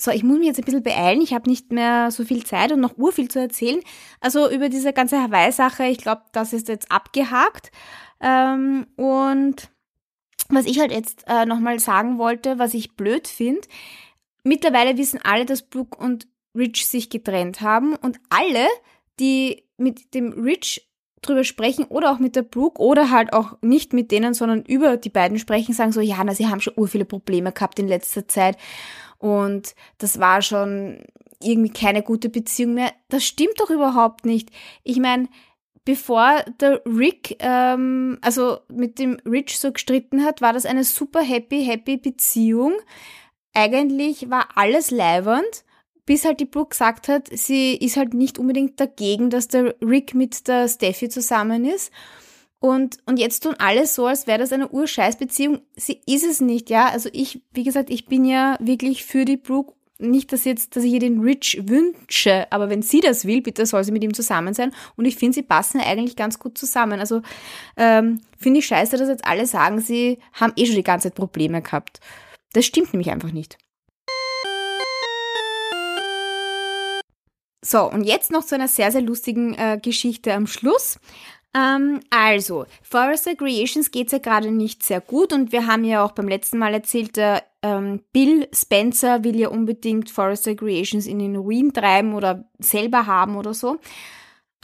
So, 0.00 0.10
ich 0.10 0.22
muss 0.22 0.38
mich 0.38 0.46
jetzt 0.46 0.58
ein 0.58 0.64
bisschen 0.64 0.82
beeilen. 0.82 1.20
Ich 1.20 1.34
habe 1.34 1.48
nicht 1.48 1.72
mehr 1.72 2.10
so 2.10 2.24
viel 2.24 2.44
Zeit 2.44 2.72
und 2.72 2.80
noch 2.80 2.96
urviel 2.96 3.28
zu 3.28 3.38
erzählen. 3.38 3.80
Also 4.20 4.50
über 4.50 4.70
diese 4.70 4.94
ganze 4.94 5.22
Hawaii-Sache, 5.22 5.84
ich 5.84 5.98
glaube, 5.98 6.22
das 6.32 6.54
ist 6.54 6.68
jetzt 6.68 6.90
abgehakt. 6.90 7.70
Ähm, 8.20 8.86
und 8.96 9.68
was 10.48 10.64
ich 10.64 10.80
halt 10.80 10.90
jetzt 10.90 11.24
äh, 11.26 11.44
nochmal 11.44 11.78
sagen 11.80 12.18
wollte, 12.18 12.58
was 12.58 12.72
ich 12.72 12.96
blöd 12.96 13.28
finde, 13.28 13.60
mittlerweile 14.42 14.96
wissen 14.96 15.20
alle, 15.22 15.44
dass 15.44 15.68
Brooke 15.68 15.98
und 16.02 16.26
Rich 16.56 16.86
sich 16.86 17.10
getrennt 17.10 17.60
haben 17.60 17.94
und 17.94 18.18
alle, 18.30 18.66
die 19.20 19.64
mit 19.76 20.14
dem 20.14 20.32
Rich 20.32 20.89
drüber 21.22 21.44
sprechen 21.44 21.84
oder 21.84 22.12
auch 22.12 22.18
mit 22.18 22.36
der 22.36 22.42
Brooke 22.42 22.80
oder 22.80 23.10
halt 23.10 23.32
auch 23.32 23.56
nicht 23.60 23.92
mit 23.92 24.10
denen, 24.10 24.34
sondern 24.34 24.62
über 24.62 24.96
die 24.96 25.10
beiden 25.10 25.38
sprechen, 25.38 25.74
sagen 25.74 25.92
so, 25.92 26.00
ja, 26.00 26.22
na, 26.24 26.34
sie 26.34 26.48
haben 26.48 26.60
schon 26.60 26.74
ur 26.76 26.88
viele 26.88 27.04
Probleme 27.04 27.52
gehabt 27.52 27.78
in 27.78 27.88
letzter 27.88 28.26
Zeit 28.26 28.56
und 29.18 29.74
das 29.98 30.18
war 30.18 30.40
schon 30.40 31.04
irgendwie 31.42 31.70
keine 31.70 32.02
gute 32.02 32.28
Beziehung 32.28 32.74
mehr. 32.74 32.92
Das 33.08 33.24
stimmt 33.24 33.58
doch 33.58 33.70
überhaupt 33.70 34.24
nicht. 34.24 34.50
Ich 34.82 34.98
meine, 34.98 35.28
bevor 35.84 36.42
der 36.60 36.82
Rick, 36.86 37.36
ähm, 37.40 38.18
also 38.22 38.58
mit 38.68 38.98
dem 38.98 39.18
Rich 39.26 39.58
so 39.58 39.72
gestritten 39.72 40.24
hat, 40.24 40.40
war 40.40 40.52
das 40.52 40.66
eine 40.66 40.84
super 40.84 41.20
happy, 41.20 41.64
happy 41.64 41.96
Beziehung. 41.96 42.74
Eigentlich 43.54 44.30
war 44.30 44.48
alles 44.54 44.90
leibernd, 44.90 45.64
bis 46.06 46.24
halt 46.24 46.40
die 46.40 46.46
Brooke 46.46 46.70
gesagt 46.70 47.08
hat, 47.08 47.28
sie 47.32 47.74
ist 47.76 47.96
halt 47.96 48.14
nicht 48.14 48.38
unbedingt 48.38 48.80
dagegen, 48.80 49.30
dass 49.30 49.48
der 49.48 49.74
Rick 49.80 50.14
mit 50.14 50.48
der 50.48 50.68
Steffi 50.68 51.08
zusammen 51.08 51.64
ist. 51.64 51.92
Und, 52.60 52.98
und 53.06 53.18
jetzt 53.18 53.42
tun 53.42 53.54
alle 53.58 53.86
so, 53.86 54.06
als 54.06 54.26
wäre 54.26 54.38
das 54.38 54.52
eine 54.52 54.68
Urscheißbeziehung. 54.68 55.60
Sie 55.76 56.02
ist 56.06 56.24
es 56.24 56.42
nicht, 56.42 56.68
ja. 56.68 56.88
Also 56.88 57.08
ich, 57.12 57.42
wie 57.52 57.64
gesagt, 57.64 57.88
ich 57.88 58.06
bin 58.06 58.24
ja 58.26 58.58
wirklich 58.60 59.04
für 59.04 59.24
die 59.24 59.38
Brooke. 59.38 59.74
Nicht, 59.98 60.32
dass 60.32 60.44
jetzt, 60.44 60.76
dass 60.76 60.84
ich 60.84 60.92
ihr 60.92 60.98
den 60.98 61.20
Rich 61.20 61.60
wünsche, 61.66 62.50
aber 62.50 62.70
wenn 62.70 62.80
sie 62.80 63.00
das 63.00 63.26
will, 63.26 63.42
bitte 63.42 63.66
soll 63.66 63.84
sie 63.84 63.92
mit 63.92 64.02
ihm 64.02 64.14
zusammen 64.14 64.54
sein. 64.54 64.72
Und 64.96 65.04
ich 65.04 65.16
finde, 65.16 65.34
sie 65.34 65.42
passen 65.42 65.78
eigentlich 65.78 66.16
ganz 66.16 66.38
gut 66.38 66.56
zusammen. 66.56 67.00
Also 67.00 67.20
ähm, 67.76 68.22
finde 68.38 68.60
ich 68.60 68.66
scheiße, 68.66 68.96
dass 68.96 69.08
jetzt 69.08 69.26
alle 69.26 69.44
sagen, 69.44 69.80
sie 69.80 70.18
haben 70.32 70.54
eh 70.56 70.64
schon 70.64 70.76
die 70.76 70.82
ganze 70.82 71.08
Zeit 71.08 71.16
Probleme 71.16 71.60
gehabt. 71.60 72.00
Das 72.54 72.64
stimmt 72.64 72.94
nämlich 72.94 73.10
einfach 73.10 73.32
nicht. 73.32 73.58
So, 77.62 77.90
und 77.90 78.04
jetzt 78.04 78.30
noch 78.30 78.44
zu 78.44 78.54
einer 78.54 78.68
sehr, 78.68 78.90
sehr 78.90 79.02
lustigen 79.02 79.54
äh, 79.54 79.78
Geschichte 79.82 80.32
am 80.32 80.46
Schluss. 80.46 80.98
Ähm, 81.54 82.00
also, 82.10 82.64
Forrester 82.82 83.34
Creations 83.34 83.90
geht's 83.90 84.12
ja 84.12 84.18
gerade 84.18 84.50
nicht 84.50 84.82
sehr 84.82 85.00
gut 85.00 85.32
und 85.32 85.52
wir 85.52 85.66
haben 85.66 85.84
ja 85.84 86.04
auch 86.04 86.12
beim 86.12 86.28
letzten 86.28 86.58
Mal 86.58 86.72
erzählt, 86.72 87.16
der 87.16 87.42
ähm, 87.62 88.02
Bill 88.12 88.48
Spencer 88.52 89.24
will 89.24 89.38
ja 89.38 89.48
unbedingt 89.48 90.10
Forrester 90.10 90.54
Creations 90.54 91.06
in 91.06 91.18
den 91.18 91.36
Ruin 91.36 91.72
treiben 91.72 92.14
oder 92.14 92.48
selber 92.58 93.06
haben 93.06 93.36
oder 93.36 93.52
so. 93.52 93.78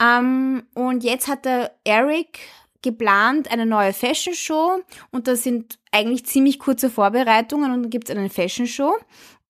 Ähm, 0.01 0.63
und 0.73 1.03
jetzt 1.03 1.27
hat 1.27 1.45
der 1.45 1.75
Eric 1.83 2.39
geplant 2.81 3.51
eine 3.51 3.65
neue 3.65 3.93
Fashion 3.93 4.33
Show 4.33 4.79
und 5.11 5.27
das 5.27 5.43
sind 5.43 5.79
eigentlich 5.91 6.25
ziemlich 6.25 6.57
kurze 6.57 6.89
Vorbereitungen 6.89 7.71
und 7.71 7.83
dann 7.83 7.89
gibt's 7.89 8.11
eine 8.11 8.29
Fashion 8.29 8.67
Show 8.67 8.95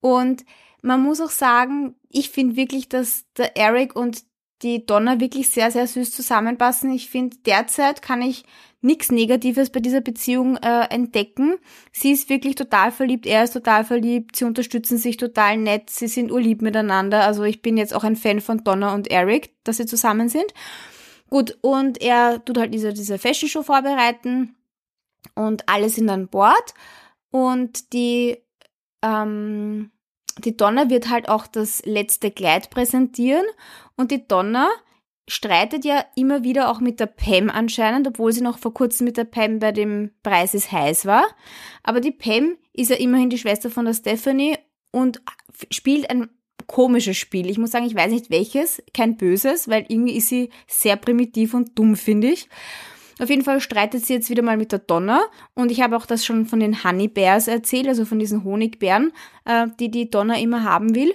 und 0.00 0.44
man 0.82 1.02
muss 1.02 1.20
auch 1.20 1.30
sagen, 1.30 1.94
ich 2.08 2.30
finde 2.30 2.56
wirklich, 2.56 2.88
dass 2.88 3.24
der 3.36 3.56
Eric 3.56 3.96
und 3.96 4.22
die 4.62 4.84
Donna 4.84 5.20
wirklich 5.20 5.50
sehr, 5.50 5.70
sehr 5.70 5.86
süß 5.86 6.10
zusammenpassen. 6.10 6.92
Ich 6.92 7.10
finde, 7.10 7.36
derzeit 7.46 8.02
kann 8.02 8.22
ich 8.22 8.44
nichts 8.80 9.10
Negatives 9.10 9.70
bei 9.70 9.80
dieser 9.80 10.00
Beziehung 10.00 10.56
äh, 10.56 10.86
entdecken. 10.90 11.58
Sie 11.92 12.12
ist 12.12 12.28
wirklich 12.28 12.54
total 12.54 12.92
verliebt, 12.92 13.26
er 13.26 13.44
ist 13.44 13.52
total 13.52 13.84
verliebt, 13.84 14.36
sie 14.36 14.44
unterstützen 14.44 14.98
sich 14.98 15.16
total 15.16 15.56
nett, 15.56 15.90
sie 15.90 16.08
sind 16.08 16.30
urlieb 16.32 16.62
miteinander. 16.62 17.24
Also 17.24 17.44
ich 17.44 17.62
bin 17.62 17.76
jetzt 17.76 17.94
auch 17.94 18.04
ein 18.04 18.16
Fan 18.16 18.40
von 18.40 18.64
Donna 18.64 18.94
und 18.94 19.10
Eric, 19.10 19.50
dass 19.64 19.76
sie 19.76 19.86
zusammen 19.86 20.28
sind. 20.28 20.52
Gut, 21.28 21.58
und 21.60 22.00
er 22.00 22.44
tut 22.44 22.58
halt 22.58 22.72
diese, 22.72 22.92
diese 22.92 23.18
Fashion 23.18 23.48
Show 23.48 23.62
vorbereiten 23.62 24.56
und 25.34 25.68
alle 25.68 25.88
sind 25.88 26.08
an 26.08 26.28
Bord 26.28 26.74
und 27.30 27.92
die 27.92 28.38
ähm, 29.02 29.90
die 30.44 30.56
Donna 30.56 30.90
wird 30.90 31.10
halt 31.10 31.28
auch 31.28 31.46
das 31.46 31.84
letzte 31.84 32.30
Kleid 32.30 32.70
präsentieren 32.70 33.44
und 33.96 34.10
die 34.10 34.26
Donna 34.26 34.68
streitet 35.28 35.84
ja 35.84 36.04
immer 36.16 36.42
wieder 36.42 36.70
auch 36.70 36.80
mit 36.80 37.00
der 37.00 37.06
Pam 37.06 37.50
anscheinend, 37.50 38.08
obwohl 38.08 38.32
sie 38.32 38.40
noch 38.40 38.58
vor 38.58 38.72
kurzem 38.72 39.04
mit 39.04 39.16
der 39.16 39.24
Pam 39.24 39.58
bei 39.58 39.72
dem 39.72 40.10
Preis 40.22 40.54
ist 40.54 40.72
heiß 40.72 41.06
war. 41.06 41.24
Aber 41.82 42.00
die 42.00 42.12
Pam 42.12 42.56
ist 42.72 42.90
ja 42.90 42.96
immerhin 42.96 43.30
die 43.30 43.38
Schwester 43.38 43.70
von 43.70 43.84
der 43.84 43.94
Stephanie 43.94 44.56
und 44.90 45.20
spielt 45.70 46.08
ein 46.08 46.30
komisches 46.66 47.16
Spiel. 47.16 47.50
Ich 47.50 47.58
muss 47.58 47.70
sagen, 47.70 47.86
ich 47.86 47.94
weiß 47.94 48.10
nicht 48.10 48.30
welches, 48.30 48.82
kein 48.94 49.16
böses, 49.16 49.68
weil 49.68 49.84
irgendwie 49.88 50.16
ist 50.16 50.28
sie 50.28 50.50
sehr 50.66 50.96
primitiv 50.96 51.54
und 51.54 51.78
dumm, 51.78 51.96
finde 51.96 52.28
ich. 52.28 52.48
Auf 53.18 53.30
jeden 53.30 53.42
Fall 53.42 53.60
streitet 53.60 54.06
sie 54.06 54.14
jetzt 54.14 54.30
wieder 54.30 54.42
mal 54.42 54.56
mit 54.56 54.72
der 54.72 54.78
Donna 54.78 55.20
und 55.54 55.70
ich 55.70 55.80
habe 55.80 55.96
auch 55.96 56.06
das 56.06 56.24
schon 56.24 56.46
von 56.46 56.60
den 56.60 56.84
Honey 56.84 57.08
Bears 57.08 57.48
erzählt, 57.48 57.88
also 57.88 58.04
von 58.04 58.18
diesen 58.18 58.44
Honigbären, 58.44 59.12
äh, 59.44 59.66
die 59.80 59.90
die 59.90 60.10
Donna 60.10 60.38
immer 60.38 60.64
haben 60.64 60.94
will. 60.94 61.14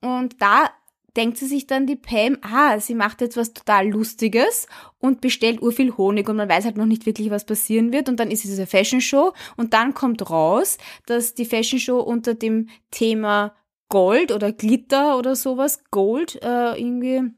Und 0.00 0.40
da 0.40 0.70
denkt 1.16 1.36
sie 1.36 1.46
sich 1.46 1.66
dann 1.66 1.86
die 1.86 1.96
Pam, 1.96 2.38
ah, 2.42 2.78
sie 2.80 2.94
macht 2.94 3.20
jetzt 3.20 3.36
was 3.36 3.52
total 3.52 3.88
Lustiges 3.88 4.66
und 4.98 5.20
bestellt 5.20 5.60
urviel 5.60 5.96
Honig 5.96 6.28
und 6.28 6.36
man 6.36 6.48
weiß 6.48 6.64
halt 6.64 6.76
noch 6.76 6.86
nicht 6.86 7.06
wirklich, 7.06 7.30
was 7.30 7.44
passieren 7.44 7.92
wird 7.92 8.08
und 8.08 8.18
dann 8.18 8.30
ist 8.30 8.44
es 8.44 8.50
diese 8.50 8.66
Fashion 8.66 9.00
Show 9.00 9.32
und 9.56 9.74
dann 9.74 9.94
kommt 9.94 10.30
raus, 10.30 10.78
dass 11.06 11.34
die 11.34 11.44
Fashion 11.44 11.78
Show 11.78 11.98
unter 11.98 12.34
dem 12.34 12.68
Thema 12.90 13.54
Gold 13.90 14.32
oder 14.32 14.52
Glitter 14.52 15.18
oder 15.18 15.36
sowas, 15.36 15.84
Gold 15.90 16.40
äh, 16.42 16.80
irgendwie 16.80 17.30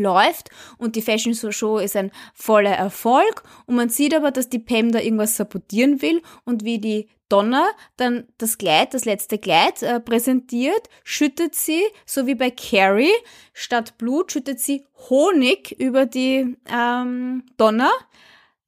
läuft 0.00 0.50
und 0.78 0.96
die 0.96 1.02
Fashion 1.02 1.34
Show 1.34 1.78
ist 1.78 1.96
ein 1.96 2.10
voller 2.34 2.72
Erfolg 2.72 3.42
und 3.66 3.76
man 3.76 3.88
sieht 3.88 4.14
aber, 4.14 4.30
dass 4.30 4.48
die 4.48 4.58
Pam 4.58 4.92
da 4.92 5.00
irgendwas 5.00 5.36
sabotieren 5.36 6.02
will 6.02 6.22
und 6.44 6.64
wie 6.64 6.78
die 6.78 7.08
Donna 7.30 7.70
dann 7.96 8.26
das 8.38 8.58
Kleid, 8.58 8.92
das 8.92 9.04
letzte 9.04 9.38
Kleid 9.38 9.82
äh, 9.82 10.00
präsentiert, 10.00 10.88
schüttet 11.04 11.54
sie, 11.54 11.84
so 12.04 12.26
wie 12.26 12.34
bei 12.34 12.50
Carrie, 12.50 13.14
statt 13.54 13.96
Blut 13.98 14.32
schüttet 14.32 14.58
sie 14.60 14.84
Honig 15.08 15.70
über 15.78 16.06
die 16.06 16.56
ähm, 16.70 17.44
Donna 17.56 17.90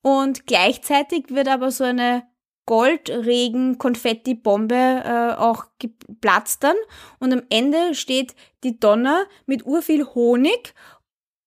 und 0.00 0.46
gleichzeitig 0.46 1.30
wird 1.30 1.48
aber 1.48 1.72
so 1.72 1.84
eine 1.84 2.22
Goldregen-Konfetti-Bombe 2.66 4.74
äh, 4.74 5.32
auch 5.36 5.64
geplatzt 5.78 6.62
dann 6.62 6.76
und 7.18 7.32
am 7.32 7.42
Ende 7.50 7.96
steht 7.96 8.36
die 8.62 8.78
Donna 8.78 9.24
mit 9.46 9.66
urviel 9.66 10.06
Honig 10.14 10.72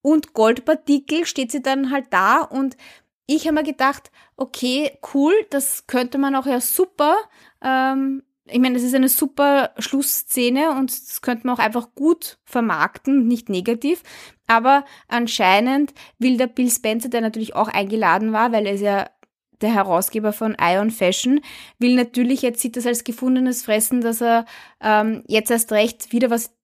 und 0.06 0.34
Goldpartikel 0.34 1.26
steht 1.26 1.52
sie 1.52 1.64
dann 1.64 1.90
halt 1.90 2.06
da 2.12 2.42
und 2.42 2.78
ich 3.26 3.48
habe 3.48 3.56
mir 3.56 3.64
gedacht, 3.64 4.12
okay, 4.38 4.92
cool, 5.16 5.34
das 5.50 5.88
könnte 5.88 6.20
man 6.20 6.36
auch 6.36 6.46
ja 6.46 6.62
super, 6.62 7.16
ähm, 7.64 8.22
ich 8.46 8.60
meine, 8.60 8.76
das 8.76 8.84
ist 8.84 8.94
eine 8.94 9.10
super 9.10 9.72
Schlussszene 9.80 10.78
und 10.78 10.92
das 10.92 11.24
könnte 11.24 11.48
man 11.48 11.56
auch 11.56 11.60
einfach 11.60 11.96
gut 11.96 12.38
vermarkten, 12.46 13.28
nicht 13.28 13.50
negativ. 13.50 14.04
Aber 14.46 14.86
anscheinend 15.08 15.96
will 16.20 16.38
der 16.38 16.46
Bill 16.46 16.70
Spencer, 16.70 17.10
der 17.10 17.22
natürlich 17.22 17.56
auch 17.56 17.70
eingeladen 17.70 18.32
war, 18.32 18.52
weil 18.52 18.68
er 18.68 18.74
ist 18.74 18.82
ja 18.82 19.10
der 19.62 19.74
Herausgeber 19.74 20.34
von 20.34 20.56
Ion 20.62 20.92
Fashion, 20.92 21.42
will 21.80 21.96
natürlich, 21.96 22.44
jetzt 22.44 22.62
sieht 22.62 22.78
das 22.78 22.86
als 22.86 23.04
gefundenes 23.04 23.64
Fressen, 23.64 24.02
dass 24.02 24.22
er 24.22 24.46
ähm, 24.80 25.24
jetzt 25.28 25.50
erst 25.50 25.72
recht 25.72 26.12
wieder 26.12 26.30
was 26.30 26.55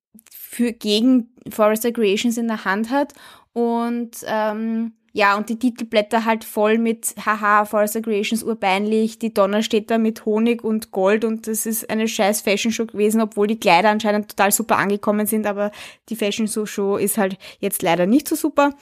für 0.52 0.74
gegen 0.74 1.30
Forester 1.50 1.94
Creations 1.94 2.38
in 2.38 2.50
der 2.50 2.66
Hand 2.66 2.90
hat 2.90 3.14
und 3.54 4.18
ähm, 4.26 4.92
ja, 5.14 5.38
und 5.38 5.48
die 5.48 5.58
Titelblätter 5.58 6.26
halt 6.26 6.44
voll 6.44 6.78
mit 6.78 7.16
Haha, 7.26 7.64
Forester 7.64 8.02
Creations 8.02 8.44
urbeinlich, 8.44 9.18
die 9.18 9.34
Donner 9.34 9.64
steht 9.64 9.90
da 9.90 9.98
mit 9.98 10.26
Honig 10.26 10.62
und 10.64 10.92
Gold 10.92 11.24
und 11.24 11.48
das 11.48 11.66
ist 11.66 11.90
eine 11.90 12.08
scheiß 12.08 12.42
Fashion 12.42 12.74
Show 12.74 12.86
gewesen, 12.86 13.22
obwohl 13.22 13.48
die 13.48 13.60
Kleider 13.60 13.90
anscheinend 13.90 14.30
total 14.30 14.52
super 14.52 14.78
angekommen 14.78 15.26
sind, 15.26 15.48
aber 15.48 15.72
die 16.10 16.18
Fashion 16.18 16.48
Show 16.48 16.98
ist 16.98 17.18
halt 17.18 17.38
jetzt 17.60 17.82
leider 17.82 18.06
nicht 18.06 18.28
so 18.28 18.36
super. 18.36 18.74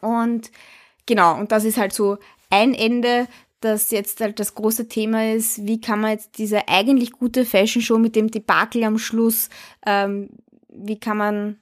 Und 0.00 0.52
genau, 1.06 1.36
und 1.36 1.50
das 1.50 1.64
ist 1.64 1.78
halt 1.78 1.92
so 1.92 2.18
ein 2.50 2.74
Ende, 2.74 3.26
das 3.60 3.90
jetzt 3.90 4.20
halt 4.20 4.38
das 4.38 4.54
große 4.54 4.88
Thema 4.88 5.32
ist, 5.32 5.66
wie 5.66 5.80
kann 5.80 6.00
man 6.00 6.12
jetzt 6.12 6.38
diese 6.38 6.68
eigentlich 6.68 7.12
gute 7.12 7.44
Fashion 7.44 7.82
Show 7.82 7.98
mit 7.98 8.14
dem 8.14 8.30
Debakel 8.30 8.84
am 8.84 8.98
Schluss, 8.98 9.48
ähm, 9.84 10.28
wie 10.76 10.98
kann 10.98 11.16
man 11.16 11.60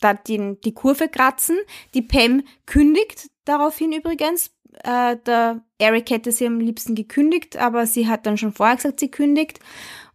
da 0.00 0.14
die, 0.14 0.56
die 0.64 0.74
Kurve 0.74 1.08
kratzen. 1.08 1.58
Die 1.94 2.02
Pam 2.02 2.42
kündigt 2.66 3.30
daraufhin 3.44 3.92
übrigens. 3.92 4.50
Äh, 4.82 5.16
der 5.26 5.62
Eric 5.78 6.10
hätte 6.10 6.32
sie 6.32 6.46
am 6.46 6.60
liebsten 6.60 6.94
gekündigt, 6.94 7.56
aber 7.56 7.86
sie 7.86 8.08
hat 8.08 8.26
dann 8.26 8.38
schon 8.38 8.52
vorher 8.52 8.76
gesagt, 8.76 9.00
sie 9.00 9.10
kündigt. 9.10 9.60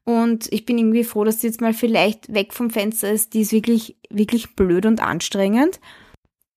Und 0.03 0.51
ich 0.51 0.65
bin 0.65 0.77
irgendwie 0.77 1.03
froh, 1.03 1.23
dass 1.23 1.41
sie 1.41 1.47
jetzt 1.47 1.61
mal 1.61 1.73
vielleicht 1.73 2.33
weg 2.33 2.53
vom 2.53 2.69
Fenster 2.69 3.11
ist. 3.11 3.33
Die 3.33 3.41
ist 3.41 3.51
wirklich, 3.51 3.97
wirklich 4.09 4.55
blöd 4.55 4.85
und 4.85 5.01
anstrengend. 5.01 5.79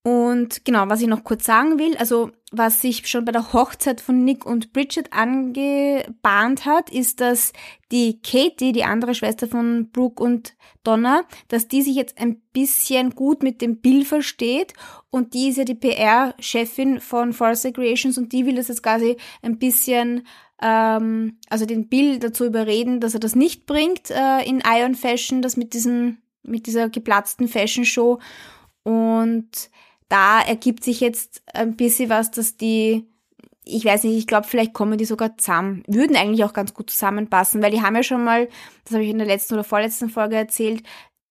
Und 0.02 0.64
genau, 0.64 0.88
was 0.88 1.02
ich 1.02 1.08
noch 1.08 1.24
kurz 1.24 1.44
sagen 1.44 1.78
will, 1.78 1.96
also 1.96 2.30
was 2.50 2.80
sich 2.80 3.06
schon 3.08 3.24
bei 3.24 3.32
der 3.32 3.52
Hochzeit 3.52 4.00
von 4.00 4.24
Nick 4.24 4.46
und 4.46 4.72
Bridget 4.72 5.12
angebahnt 5.12 6.64
hat, 6.64 6.88
ist, 6.88 7.20
dass 7.20 7.52
die 7.92 8.20
Katie, 8.22 8.72
die 8.72 8.84
andere 8.84 9.14
Schwester 9.14 9.48
von 9.48 9.90
Brooke 9.90 10.22
und 10.22 10.54
Donna, 10.82 11.24
dass 11.48 11.68
die 11.68 11.82
sich 11.82 11.94
jetzt 11.94 12.18
ein 12.18 12.40
bisschen 12.52 13.14
gut 13.14 13.42
mit 13.42 13.60
dem 13.60 13.80
Bill 13.80 14.04
versteht. 14.04 14.72
Und 15.10 15.34
die 15.34 15.48
ist 15.48 15.58
ja 15.58 15.64
die 15.64 15.74
PR-Chefin 15.74 17.00
von 17.00 17.32
Forest 17.32 17.74
Creations 17.74 18.16
und 18.16 18.32
die 18.32 18.46
will 18.46 18.54
das 18.54 18.68
jetzt 18.68 18.82
quasi 18.82 19.16
ein 19.42 19.58
bisschen 19.58 20.26
ähm, 20.62 21.38
also 21.50 21.66
den 21.66 21.88
Bill 21.88 22.18
dazu 22.18 22.46
überreden, 22.46 23.00
dass 23.00 23.14
er 23.14 23.20
das 23.20 23.36
nicht 23.36 23.66
bringt 23.66 24.10
äh, 24.10 24.42
in 24.44 24.62
Iron 24.64 24.94
Fashion, 24.94 25.42
das 25.42 25.56
mit 25.56 25.74
diesen 25.74 26.22
mit 26.42 26.66
dieser 26.66 26.88
geplatzten 26.88 27.46
Fashion 27.46 27.84
Show. 27.84 28.20
Und 28.84 29.70
da 30.08 30.40
ergibt 30.40 30.84
sich 30.84 31.00
jetzt 31.00 31.42
ein 31.52 31.76
bisschen 31.76 32.08
was, 32.10 32.30
dass 32.30 32.56
die, 32.56 33.06
ich 33.64 33.84
weiß 33.84 34.04
nicht, 34.04 34.16
ich 34.16 34.26
glaube, 34.26 34.46
vielleicht 34.46 34.72
kommen 34.72 34.98
die 34.98 35.04
sogar 35.04 35.36
zusammen, 35.36 35.82
würden 35.86 36.16
eigentlich 36.16 36.44
auch 36.44 36.52
ganz 36.52 36.74
gut 36.74 36.90
zusammenpassen, 36.90 37.62
weil 37.62 37.70
die 37.70 37.82
haben 37.82 37.96
ja 37.96 38.02
schon 38.02 38.24
mal, 38.24 38.48
das 38.84 38.94
habe 38.94 39.04
ich 39.04 39.10
in 39.10 39.18
der 39.18 39.26
letzten 39.26 39.54
oder 39.54 39.64
vorletzten 39.64 40.08
Folge 40.08 40.36
erzählt, 40.36 40.82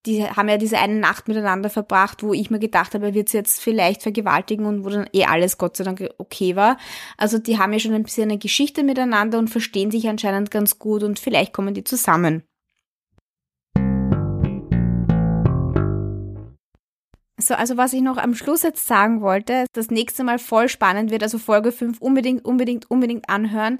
die 0.05 0.23
haben 0.23 0.47
ja 0.47 0.57
diese 0.57 0.77
eine 0.77 0.95
Nacht 0.95 1.27
miteinander 1.27 1.69
verbracht, 1.69 2.23
wo 2.23 2.33
ich 2.33 2.49
mir 2.49 2.59
gedacht 2.59 2.93
habe, 2.93 3.07
er 3.07 3.13
wird 3.13 3.29
sie 3.29 3.37
jetzt 3.37 3.61
vielleicht 3.61 4.03
vergewaltigen 4.03 4.65
und 4.65 4.85
wo 4.85 4.89
dann 4.89 5.09
eh 5.11 5.25
alles 5.25 5.57
Gott 5.57 5.75
sei 5.75 5.83
Dank 5.83 6.09
okay 6.17 6.55
war. 6.55 6.77
Also 7.17 7.37
die 7.39 7.57
haben 7.57 7.73
ja 7.73 7.79
schon 7.79 7.93
ein 7.93 8.03
bisschen 8.03 8.29
eine 8.29 8.37
Geschichte 8.37 8.83
miteinander 8.83 9.37
und 9.37 9.49
verstehen 9.49 9.91
sich 9.91 10.07
anscheinend 10.07 10.49
ganz 10.49 10.79
gut 10.79 11.03
und 11.03 11.19
vielleicht 11.19 11.51
kommen 11.51 11.73
die 11.73 11.83
zusammen. 11.83 12.46
So, 17.39 17.53
also 17.53 17.77
was 17.77 17.93
ich 17.93 18.01
noch 18.01 18.17
am 18.17 18.33
Schluss 18.33 18.63
jetzt 18.63 18.87
sagen 18.87 19.21
wollte, 19.21 19.65
das 19.73 19.91
nächste 19.91 20.23
Mal 20.23 20.39
voll 20.39 20.69
spannend 20.69 21.11
wird, 21.11 21.21
also 21.21 21.37
Folge 21.37 21.71
5 21.71 22.01
unbedingt, 22.01 22.43
unbedingt, 22.43 22.89
unbedingt 22.89 23.29
anhören. 23.29 23.79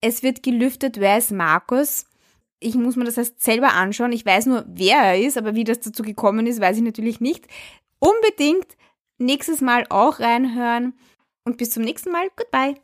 Es 0.00 0.22
wird 0.22 0.42
gelüftet, 0.42 1.00
wer 1.00 1.18
ist 1.18 1.30
Markus? 1.30 2.06
Ich 2.60 2.74
muss 2.76 2.96
mir 2.96 3.04
das 3.04 3.18
erst 3.18 3.42
selber 3.42 3.74
anschauen. 3.74 4.12
Ich 4.12 4.24
weiß 4.24 4.46
nur, 4.46 4.64
wer 4.66 4.96
er 4.96 5.20
ist, 5.20 5.36
aber 5.36 5.54
wie 5.54 5.64
das 5.64 5.80
dazu 5.80 6.02
gekommen 6.02 6.46
ist, 6.46 6.60
weiß 6.60 6.78
ich 6.78 6.82
natürlich 6.82 7.20
nicht. 7.20 7.46
Unbedingt 7.98 8.76
nächstes 9.18 9.60
Mal 9.60 9.84
auch 9.90 10.20
reinhören 10.20 10.94
und 11.44 11.58
bis 11.58 11.70
zum 11.70 11.82
nächsten 11.82 12.10
Mal. 12.10 12.28
Goodbye. 12.36 12.83